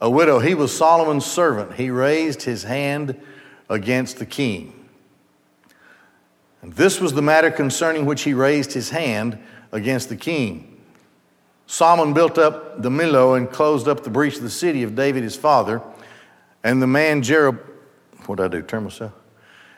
a 0.00 0.10
widow. 0.10 0.40
He 0.40 0.54
was 0.54 0.76
Solomon's 0.76 1.24
servant. 1.24 1.74
He 1.74 1.90
raised 1.90 2.42
his 2.42 2.64
hand 2.64 3.18
against 3.68 4.18
the 4.18 4.26
king. 4.26 4.74
And 6.62 6.72
this 6.74 7.00
was 7.00 7.14
the 7.14 7.22
matter 7.22 7.50
concerning 7.50 8.04
which 8.04 8.22
he 8.22 8.34
raised 8.34 8.72
his 8.72 8.90
hand 8.90 9.38
against 9.72 10.08
the 10.08 10.16
king. 10.16 10.78
Solomon 11.66 12.12
built 12.12 12.36
up 12.36 12.82
the 12.82 12.90
Millo 12.90 13.36
and 13.36 13.48
closed 13.48 13.86
up 13.86 14.02
the 14.02 14.10
breach 14.10 14.36
of 14.36 14.42
the 14.42 14.50
city 14.50 14.82
of 14.82 14.96
David 14.96 15.22
his 15.22 15.36
father. 15.36 15.80
And 16.64 16.82
the 16.82 16.86
man 16.88 17.22
Jeroboam, 17.22 17.64
what 18.26 18.36
did 18.36 18.44
I 18.44 18.48
do? 18.48 18.62
Turn 18.62 18.84
myself? 18.84 19.12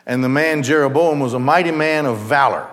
And 0.07 0.23
the 0.23 0.29
man 0.29 0.62
Jeroboam 0.62 1.21
was 1.21 1.35
a 1.35 1.38
mighty 1.38 1.71
man 1.71 2.07
of 2.07 2.19
valor. 2.19 2.69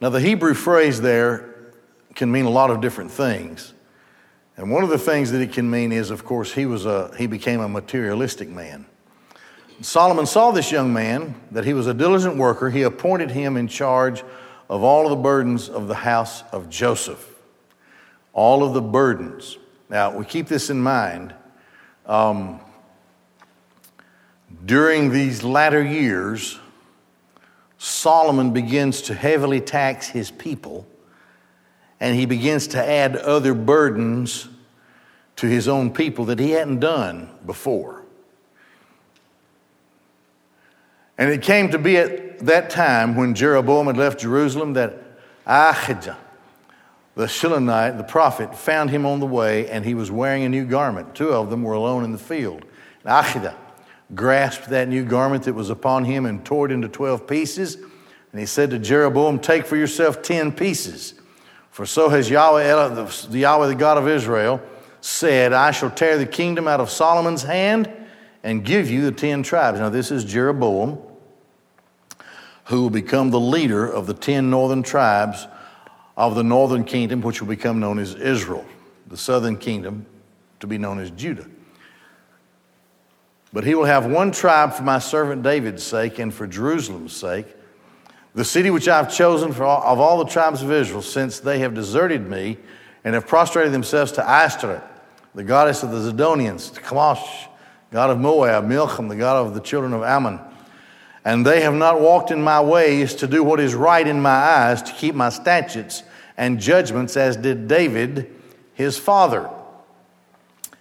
Now, 0.00 0.10
the 0.10 0.20
Hebrew 0.20 0.54
phrase 0.54 1.00
there 1.00 1.54
can 2.14 2.30
mean 2.32 2.44
a 2.44 2.50
lot 2.50 2.70
of 2.70 2.80
different 2.80 3.10
things. 3.10 3.72
And 4.56 4.70
one 4.70 4.82
of 4.82 4.90
the 4.90 4.98
things 4.98 5.30
that 5.32 5.40
it 5.40 5.52
can 5.52 5.70
mean 5.70 5.92
is, 5.92 6.10
of 6.10 6.24
course, 6.24 6.52
he, 6.52 6.66
was 6.66 6.86
a, 6.86 7.14
he 7.16 7.26
became 7.26 7.60
a 7.60 7.68
materialistic 7.68 8.48
man. 8.48 8.86
Solomon 9.80 10.26
saw 10.26 10.50
this 10.50 10.70
young 10.70 10.92
man, 10.92 11.34
that 11.50 11.64
he 11.64 11.72
was 11.72 11.86
a 11.86 11.94
diligent 11.94 12.36
worker. 12.36 12.70
He 12.70 12.82
appointed 12.82 13.30
him 13.30 13.56
in 13.56 13.68
charge 13.68 14.22
of 14.68 14.82
all 14.82 15.04
of 15.04 15.10
the 15.10 15.16
burdens 15.16 15.68
of 15.68 15.88
the 15.88 15.94
house 15.94 16.42
of 16.52 16.68
Joseph. 16.68 17.28
All 18.32 18.62
of 18.62 18.74
the 18.74 18.82
burdens. 18.82 19.58
Now, 19.88 20.16
we 20.16 20.24
keep 20.24 20.46
this 20.48 20.70
in 20.70 20.80
mind. 20.80 21.34
Um, 22.06 22.60
during 24.64 25.10
these 25.10 25.42
latter 25.42 25.82
years, 25.82 26.58
Solomon 27.78 28.52
begins 28.52 29.02
to 29.02 29.14
heavily 29.14 29.60
tax 29.60 30.08
his 30.08 30.30
people 30.30 30.86
and 32.02 32.16
he 32.16 32.26
begins 32.26 32.66
to 32.66 32.84
add 32.84 33.16
other 33.16 33.54
burdens 33.54 34.48
to 35.36 35.46
his 35.46 35.68
own 35.68 35.92
people 35.92 36.24
that 36.26 36.40
he 36.40 36.50
hadn't 36.50 36.80
done 36.80 37.30
before. 37.46 38.02
And 41.16 41.30
it 41.30 41.42
came 41.42 41.70
to 41.70 41.78
be 41.78 41.96
at 41.96 42.40
that 42.40 42.70
time 42.70 43.14
when 43.14 43.34
Jeroboam 43.36 43.86
had 43.86 43.96
left 43.96 44.20
Jerusalem 44.20 44.72
that 44.72 44.98
Ahijah, 45.46 46.18
the 47.14 47.26
Shilonite, 47.26 47.98
the 47.98 48.04
prophet, 48.04 48.56
found 48.56 48.90
him 48.90 49.06
on 49.06 49.20
the 49.20 49.26
way 49.26 49.68
and 49.70 49.84
he 49.84 49.94
was 49.94 50.10
wearing 50.10 50.42
a 50.42 50.48
new 50.48 50.64
garment. 50.64 51.14
Two 51.14 51.30
of 51.30 51.50
them 51.50 51.62
were 51.62 51.74
alone 51.74 52.02
in 52.02 52.10
the 52.10 52.18
field. 52.18 52.64
And 53.04 53.12
Ahijah 53.12 53.56
grasped 54.14 54.68
that 54.70 54.88
new 54.88 55.04
garment 55.04 55.44
that 55.44 55.54
was 55.54 55.70
upon 55.70 56.04
him 56.04 56.26
and 56.26 56.44
tore 56.44 56.66
it 56.66 56.72
into 56.72 56.88
12 56.88 57.26
pieces. 57.26 57.76
And 57.76 58.40
he 58.40 58.46
said 58.46 58.70
to 58.70 58.78
Jeroboam, 58.78 59.38
Take 59.38 59.66
for 59.66 59.76
yourself 59.76 60.22
10 60.22 60.52
pieces. 60.52 61.14
For 61.70 61.86
so 61.86 62.08
has 62.10 62.28
Yahweh, 62.28 62.88
the 63.30 63.38
Yahweh, 63.38 63.68
the 63.68 63.74
God 63.74 63.96
of 63.96 64.06
Israel, 64.06 64.60
said, 65.00 65.52
I 65.52 65.70
shall 65.70 65.90
tear 65.90 66.18
the 66.18 66.26
kingdom 66.26 66.68
out 66.68 66.80
of 66.80 66.90
Solomon's 66.90 67.42
hand 67.42 67.90
and 68.42 68.64
give 68.64 68.90
you 68.90 69.04
the 69.04 69.12
10 69.12 69.42
tribes. 69.42 69.78
Now, 69.78 69.88
this 69.88 70.10
is 70.10 70.24
Jeroboam, 70.24 70.98
who 72.66 72.82
will 72.82 72.90
become 72.90 73.30
the 73.30 73.40
leader 73.40 73.86
of 73.86 74.06
the 74.06 74.14
10 74.14 74.50
northern 74.50 74.82
tribes 74.82 75.46
of 76.16 76.34
the 76.34 76.44
northern 76.44 76.84
kingdom, 76.84 77.22
which 77.22 77.40
will 77.40 77.48
become 77.48 77.80
known 77.80 77.98
as 77.98 78.14
Israel, 78.14 78.64
the 79.06 79.16
southern 79.16 79.56
kingdom 79.56 80.06
to 80.60 80.66
be 80.66 80.78
known 80.78 80.98
as 80.98 81.10
Judah. 81.10 81.46
But 83.52 83.64
he 83.64 83.74
will 83.74 83.84
have 83.84 84.06
one 84.06 84.32
tribe 84.32 84.72
for 84.72 84.82
my 84.82 84.98
servant 84.98 85.42
David's 85.42 85.82
sake 85.82 86.18
and 86.18 86.32
for 86.32 86.46
Jerusalem's 86.46 87.12
sake, 87.12 87.46
the 88.34 88.44
city 88.44 88.70
which 88.70 88.88
I've 88.88 89.14
chosen 89.14 89.52
for 89.52 89.64
all, 89.64 89.82
of 89.82 90.00
all 90.00 90.24
the 90.24 90.30
tribes 90.30 90.62
of 90.62 90.72
Israel, 90.72 91.02
since 91.02 91.38
they 91.38 91.58
have 91.58 91.74
deserted 91.74 92.28
me 92.28 92.56
and 93.04 93.14
have 93.14 93.26
prostrated 93.26 93.72
themselves 93.72 94.12
to 94.12 94.28
Ashtoreth, 94.28 94.82
the 95.34 95.44
goddess 95.44 95.82
of 95.82 95.90
the 95.90 96.12
Zidonians, 96.12 96.72
to 96.74 96.80
Chemosh, 96.80 97.48
God 97.90 98.08
of 98.08 98.18
Moab, 98.18 98.64
Milcom, 98.64 99.08
the 99.08 99.16
God 99.16 99.46
of 99.46 99.54
the 99.54 99.60
children 99.60 99.92
of 99.92 100.02
Ammon. 100.02 100.40
And 101.24 101.46
they 101.46 101.60
have 101.60 101.74
not 101.74 102.00
walked 102.00 102.30
in 102.30 102.42
my 102.42 102.60
ways 102.60 103.14
to 103.16 103.26
do 103.26 103.44
what 103.44 103.60
is 103.60 103.74
right 103.74 104.06
in 104.06 104.20
my 104.22 104.30
eyes, 104.30 104.82
to 104.82 104.92
keep 104.92 105.14
my 105.14 105.28
statutes 105.28 106.02
and 106.38 106.58
judgments, 106.58 107.16
as 107.16 107.36
did 107.36 107.68
David, 107.68 108.34
his 108.72 108.98
father. 108.98 109.48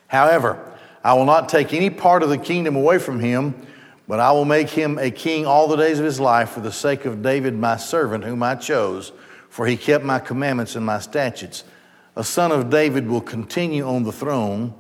However, 0.08 0.71
I 1.04 1.14
will 1.14 1.26
not 1.26 1.50
take 1.50 1.74
any 1.74 1.90
part 1.90 2.24
of 2.24 2.30
the 2.30 2.38
kingdom 2.38 2.76
away 2.76 3.00
from 3.00 3.20
him, 3.20 3.56
but 4.08 4.20
I 4.20 4.32
will 4.32 4.46
make 4.46 4.70
him 4.70 4.98
a 4.98 5.10
king 5.10 5.46
all 5.46 5.68
the 5.68 5.76
days 5.76 6.00
of 6.00 6.06
his 6.06 6.20
life 6.20 6.50
for 6.52 6.60
the 6.60 6.72
sake 6.72 7.06
of 7.06 7.22
David, 7.22 7.56
my 7.56 7.78
servant, 7.78 8.24
whom 8.24 8.44
I 8.44 8.56
chose, 8.56 9.12
for 9.50 9.66
he 9.66 9.78
kept 9.78 10.04
my 10.04 10.20
commandments 10.20 10.76
and 10.76 10.86
my 10.86 11.00
statutes. 11.00 11.64
A 12.16 12.24
son 12.24 12.52
of 12.52 12.70
David 12.70 13.08
will 13.08 13.22
continue 13.22 13.88
on 13.88 14.04
the 14.04 14.12
throne 14.12 14.74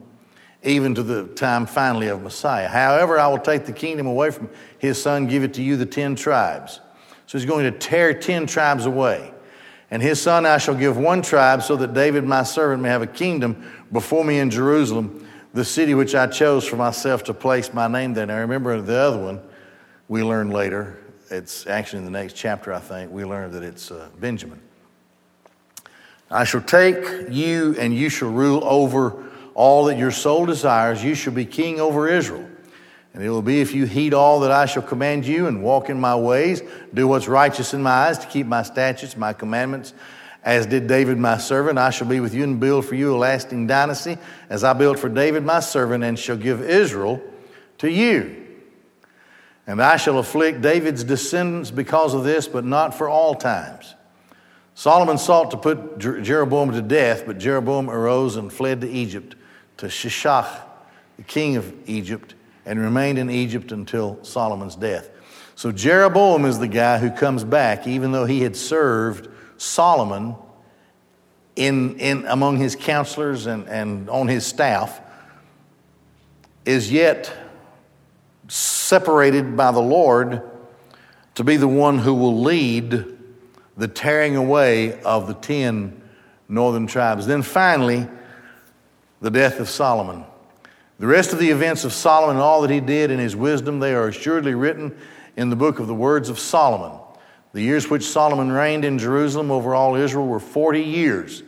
even 0.63 0.93
to 0.93 1.01
the 1.01 1.25
time 1.27 1.65
finally 1.65 2.07
of 2.07 2.21
Messiah. 2.21 2.67
However, 2.67 3.17
I 3.17 3.27
will 3.27 3.39
take 3.39 3.65
the 3.65 3.73
kingdom 3.73 4.05
away 4.05 4.29
from 4.31 4.49
his 4.77 5.01
son, 5.01 5.27
give 5.27 5.43
it 5.43 5.55
to 5.55 5.63
you, 5.63 5.75
the 5.75 5.85
ten 5.85 6.15
tribes. 6.15 6.79
So 7.25 7.37
he's 7.37 7.47
going 7.47 7.63
to 7.63 7.77
tear 7.77 8.13
ten 8.13 8.45
tribes 8.45 8.85
away. 8.85 9.33
And 9.89 10.01
his 10.01 10.21
son 10.21 10.45
I 10.45 10.57
shall 10.57 10.75
give 10.75 10.97
one 10.97 11.21
tribe, 11.21 11.63
so 11.63 11.75
that 11.77 11.93
David, 11.93 12.25
my 12.25 12.43
servant, 12.43 12.83
may 12.83 12.89
have 12.89 13.01
a 13.01 13.07
kingdom 13.07 13.69
before 13.91 14.23
me 14.23 14.39
in 14.39 14.49
Jerusalem 14.49 15.27
the 15.53 15.65
city 15.65 15.93
which 15.93 16.15
I 16.15 16.27
chose 16.27 16.65
for 16.65 16.77
myself 16.77 17.23
to 17.25 17.33
place 17.33 17.73
my 17.73 17.87
name 17.87 18.13
there. 18.13 18.25
Now, 18.25 18.39
remember 18.39 18.79
the 18.81 18.97
other 18.97 19.17
one 19.17 19.41
we 20.07 20.23
learned 20.23 20.53
later. 20.53 20.97
It's 21.29 21.67
actually 21.67 21.99
in 21.99 22.05
the 22.05 22.11
next 22.11 22.33
chapter, 22.33 22.73
I 22.73 22.79
think. 22.79 23.11
We 23.11 23.25
learned 23.25 23.53
that 23.53 23.63
it's 23.63 23.91
uh, 23.91 24.09
Benjamin. 24.19 24.61
I 26.29 26.45
shall 26.45 26.61
take 26.61 27.29
you, 27.29 27.75
and 27.77 27.93
you 27.93 28.09
shall 28.09 28.29
rule 28.29 28.63
over 28.63 29.23
all 29.53 29.85
that 29.85 29.97
your 29.97 30.11
soul 30.11 30.45
desires. 30.45 31.03
You 31.03 31.15
shall 31.15 31.33
be 31.33 31.45
king 31.45 31.79
over 31.79 32.07
Israel. 32.07 32.47
And 33.13 33.21
it 33.21 33.29
will 33.29 33.41
be 33.41 33.59
if 33.59 33.73
you 33.73 33.85
heed 33.85 34.13
all 34.13 34.39
that 34.41 34.51
I 34.51 34.65
shall 34.65 34.83
command 34.83 35.25
you 35.25 35.47
and 35.47 35.61
walk 35.61 35.89
in 35.89 35.99
my 35.99 36.15
ways, 36.15 36.61
do 36.93 37.07
what's 37.07 37.27
righteous 37.27 37.73
in 37.73 37.83
my 37.83 37.91
eyes, 37.91 38.17
to 38.19 38.27
keep 38.27 38.47
my 38.47 38.63
statutes, 38.63 39.17
my 39.17 39.33
commandments, 39.33 39.93
as 40.43 40.65
did 40.65 40.87
David 40.87 41.17
my 41.17 41.37
servant, 41.37 41.77
I 41.77 41.91
shall 41.91 42.07
be 42.07 42.19
with 42.19 42.33
you 42.33 42.43
and 42.43 42.59
build 42.59 42.85
for 42.85 42.95
you 42.95 43.15
a 43.15 43.17
lasting 43.17 43.67
dynasty, 43.67 44.17
as 44.49 44.63
I 44.63 44.73
built 44.73 44.97
for 44.97 45.09
David 45.09 45.43
my 45.43 45.59
servant, 45.59 46.03
and 46.03 46.17
shall 46.17 46.37
give 46.37 46.61
Israel 46.61 47.21
to 47.77 47.89
you. 47.89 48.37
And 49.67 49.81
I 49.81 49.97
shall 49.97 50.17
afflict 50.17 50.61
David's 50.61 51.03
descendants 51.03 51.69
because 51.69 52.13
of 52.13 52.23
this, 52.23 52.47
but 52.47 52.65
not 52.65 52.95
for 52.95 53.07
all 53.07 53.35
times. 53.35 53.95
Solomon 54.73 55.19
sought 55.19 55.51
to 55.51 55.57
put 55.57 55.99
Jeroboam 55.99 56.71
to 56.71 56.81
death, 56.81 57.25
but 57.27 57.37
Jeroboam 57.37 57.89
arose 57.89 58.35
and 58.35 58.51
fled 58.51 58.81
to 58.81 58.89
Egypt, 58.89 59.35
to 59.77 59.85
Shishak, 59.85 60.47
the 61.17 61.23
king 61.23 61.55
of 61.55 61.71
Egypt, 61.87 62.33
and 62.65 62.79
remained 62.79 63.19
in 63.19 63.29
Egypt 63.29 63.71
until 63.71 64.17
Solomon's 64.23 64.75
death. 64.75 65.09
So 65.55 65.71
Jeroboam 65.71 66.45
is 66.45 66.57
the 66.57 66.67
guy 66.67 66.97
who 66.97 67.11
comes 67.11 67.43
back, 67.43 67.85
even 67.85 68.11
though 68.11 68.25
he 68.25 68.41
had 68.41 68.55
served 68.55 69.27
Solomon 69.61 70.35
in, 71.55 71.99
in 71.99 72.25
among 72.25 72.57
his 72.57 72.75
counselors 72.75 73.45
and, 73.45 73.67
and 73.69 74.09
on 74.09 74.27
his 74.27 74.43
staff 74.43 74.99
is 76.65 76.91
yet 76.91 77.31
separated 78.47 79.55
by 79.55 79.71
the 79.71 79.79
Lord 79.79 80.41
to 81.35 81.43
be 81.43 81.57
the 81.57 81.67
one 81.67 81.99
who 81.99 82.15
will 82.15 82.41
lead 82.41 83.05
the 83.77 83.87
tearing 83.87 84.35
away 84.35 84.99
of 85.01 85.27
the 85.27 85.35
ten 85.35 86.01
northern 86.49 86.87
tribes. 86.87 87.27
Then 87.27 87.43
finally, 87.43 88.07
the 89.21 89.29
death 89.29 89.59
of 89.59 89.69
Solomon. 89.69 90.25
The 90.97 91.07
rest 91.07 91.33
of 91.33 91.39
the 91.39 91.51
events 91.51 91.83
of 91.83 91.93
Solomon 91.93 92.37
and 92.37 92.43
all 92.43 92.61
that 92.61 92.71
he 92.71 92.79
did 92.79 93.11
in 93.11 93.19
his 93.19 93.35
wisdom, 93.35 93.79
they 93.79 93.93
are 93.93 94.07
assuredly 94.07 94.55
written 94.55 94.97
in 95.37 95.51
the 95.51 95.55
book 95.55 95.77
of 95.77 95.85
the 95.85 95.93
words 95.93 96.29
of 96.29 96.39
Solomon. 96.39 96.99
The 97.53 97.61
years 97.61 97.89
which 97.89 98.03
Solomon 98.03 98.51
reigned 98.51 98.85
in 98.85 98.97
Jerusalem 98.97 99.51
over 99.51 99.75
all 99.75 99.95
Israel 99.95 100.27
were 100.27 100.39
40 100.39 100.81
years. 100.81 101.43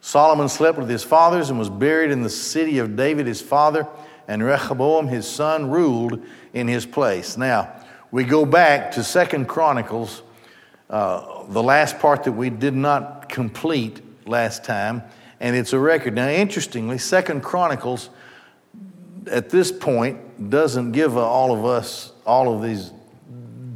Solomon 0.00 0.48
slept 0.48 0.78
with 0.78 0.90
his 0.90 1.04
fathers 1.04 1.48
and 1.48 1.58
was 1.58 1.70
buried 1.70 2.10
in 2.10 2.22
the 2.22 2.30
city 2.30 2.78
of 2.78 2.96
David 2.96 3.26
his 3.26 3.40
father, 3.40 3.86
and 4.26 4.42
Rehoboam 4.42 5.08
his 5.08 5.26
son 5.26 5.70
ruled 5.70 6.22
in 6.52 6.68
his 6.68 6.84
place. 6.84 7.36
Now, 7.36 7.72
we 8.10 8.24
go 8.24 8.44
back 8.44 8.92
to 8.92 9.04
Second 9.04 9.48
Chronicles, 9.48 10.22
uh, 10.90 11.44
the 11.48 11.62
last 11.62 11.98
part 11.98 12.24
that 12.24 12.32
we 12.32 12.50
did 12.50 12.74
not 12.74 13.28
complete 13.28 14.00
last 14.26 14.64
time, 14.64 15.02
and 15.40 15.56
it's 15.56 15.72
a 15.72 15.78
record. 15.78 16.14
Now, 16.14 16.28
interestingly, 16.28 16.98
Second 16.98 17.42
Chronicles 17.42 18.10
at 19.30 19.50
this 19.50 19.72
point 19.72 20.50
doesn't 20.50 20.92
give 20.92 21.16
all 21.16 21.56
of 21.56 21.64
us 21.64 22.12
all 22.26 22.54
of 22.54 22.62
these 22.62 22.92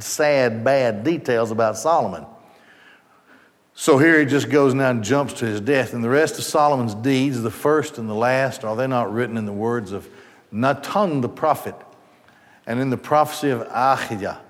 sad, 0.03 0.63
bad 0.63 1.03
details 1.03 1.51
about 1.51 1.77
Solomon. 1.77 2.25
So 3.73 3.97
here 3.97 4.19
he 4.19 4.25
just 4.25 4.49
goes 4.49 4.73
now 4.73 4.89
and 4.89 5.03
jumps 5.03 5.33
to 5.35 5.45
his 5.45 5.61
death. 5.61 5.93
And 5.93 6.03
the 6.03 6.09
rest 6.09 6.37
of 6.37 6.43
Solomon's 6.43 6.95
deeds, 6.95 7.41
the 7.41 7.49
first 7.49 7.97
and 7.97 8.09
the 8.09 8.13
last, 8.13 8.65
are 8.65 8.75
they 8.75 8.87
not 8.87 9.13
written 9.13 9.37
in 9.37 9.45
the 9.45 9.53
words 9.53 9.93
of 9.93 10.07
Nathan 10.51 11.21
the 11.21 11.29
prophet 11.29 11.75
and 12.67 12.79
in 12.79 12.89
the 12.89 12.97
prophecy 12.97 13.49
of 13.49 13.61
Ahijah, 13.71 14.41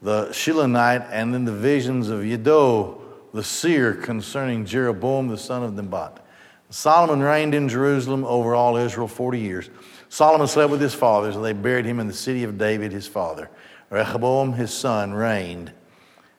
the 0.00 0.28
Shilonite, 0.28 1.06
and 1.10 1.34
in 1.34 1.44
the 1.44 1.52
visions 1.52 2.08
of 2.08 2.24
Iddo, 2.24 3.02
the 3.34 3.44
seer, 3.44 3.92
concerning 3.92 4.64
Jeroboam 4.64 5.28
the 5.28 5.36
son 5.36 5.62
of 5.62 5.74
Nebat? 5.74 6.24
Solomon 6.70 7.20
reigned 7.20 7.54
in 7.54 7.68
Jerusalem 7.68 8.24
over 8.24 8.54
all 8.54 8.76
Israel 8.76 9.08
40 9.08 9.38
years. 9.38 9.70
Solomon 10.08 10.46
slept 10.46 10.70
with 10.70 10.80
his 10.80 10.94
fathers, 10.94 11.36
and 11.36 11.44
they 11.44 11.52
buried 11.52 11.84
him 11.84 12.00
in 12.00 12.06
the 12.06 12.14
city 12.14 12.44
of 12.44 12.56
David, 12.56 12.92
his 12.92 13.06
father. 13.06 13.50
Rehoboam, 13.94 14.54
his 14.54 14.74
son, 14.74 15.14
reigned 15.14 15.70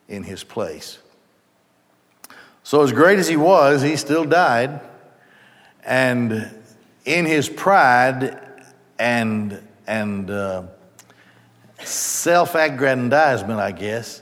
in 0.09 0.23
his 0.23 0.43
place. 0.43 0.99
So, 2.63 2.81
as 2.81 2.91
great 2.91 3.17
as 3.17 3.29
he 3.29 3.37
was, 3.37 3.81
he 3.81 3.95
still 3.95 4.25
died. 4.25 4.81
And 5.85 6.53
in 7.05 7.25
his 7.25 7.47
pride 7.47 8.37
and, 8.99 9.65
and 9.87 10.29
uh, 10.29 10.63
self 11.81 12.55
aggrandizement, 12.55 13.61
I 13.61 13.71
guess, 13.71 14.21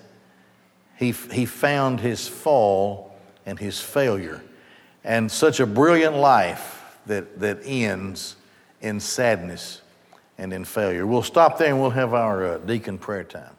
he, 0.95 1.09
he 1.31 1.47
found 1.47 2.01
his 2.01 2.27
fall 2.27 3.15
and 3.47 3.57
his 3.57 3.81
failure. 3.81 4.43
And 5.03 5.31
such 5.31 5.59
a 5.59 5.65
brilliant 5.65 6.17
life 6.17 6.99
that, 7.07 7.39
that 7.39 7.61
ends 7.63 8.35
in 8.79 8.99
sadness 8.99 9.81
and 10.37 10.53
in 10.53 10.65
failure. 10.65 11.05
We'll 11.05 11.23
stop 11.23 11.57
there 11.57 11.69
and 11.69 11.79
we'll 11.79 11.91
have 11.91 12.13
our 12.13 12.45
uh, 12.45 12.57
deacon 12.59 12.97
prayer 12.97 13.23
time. 13.23 13.55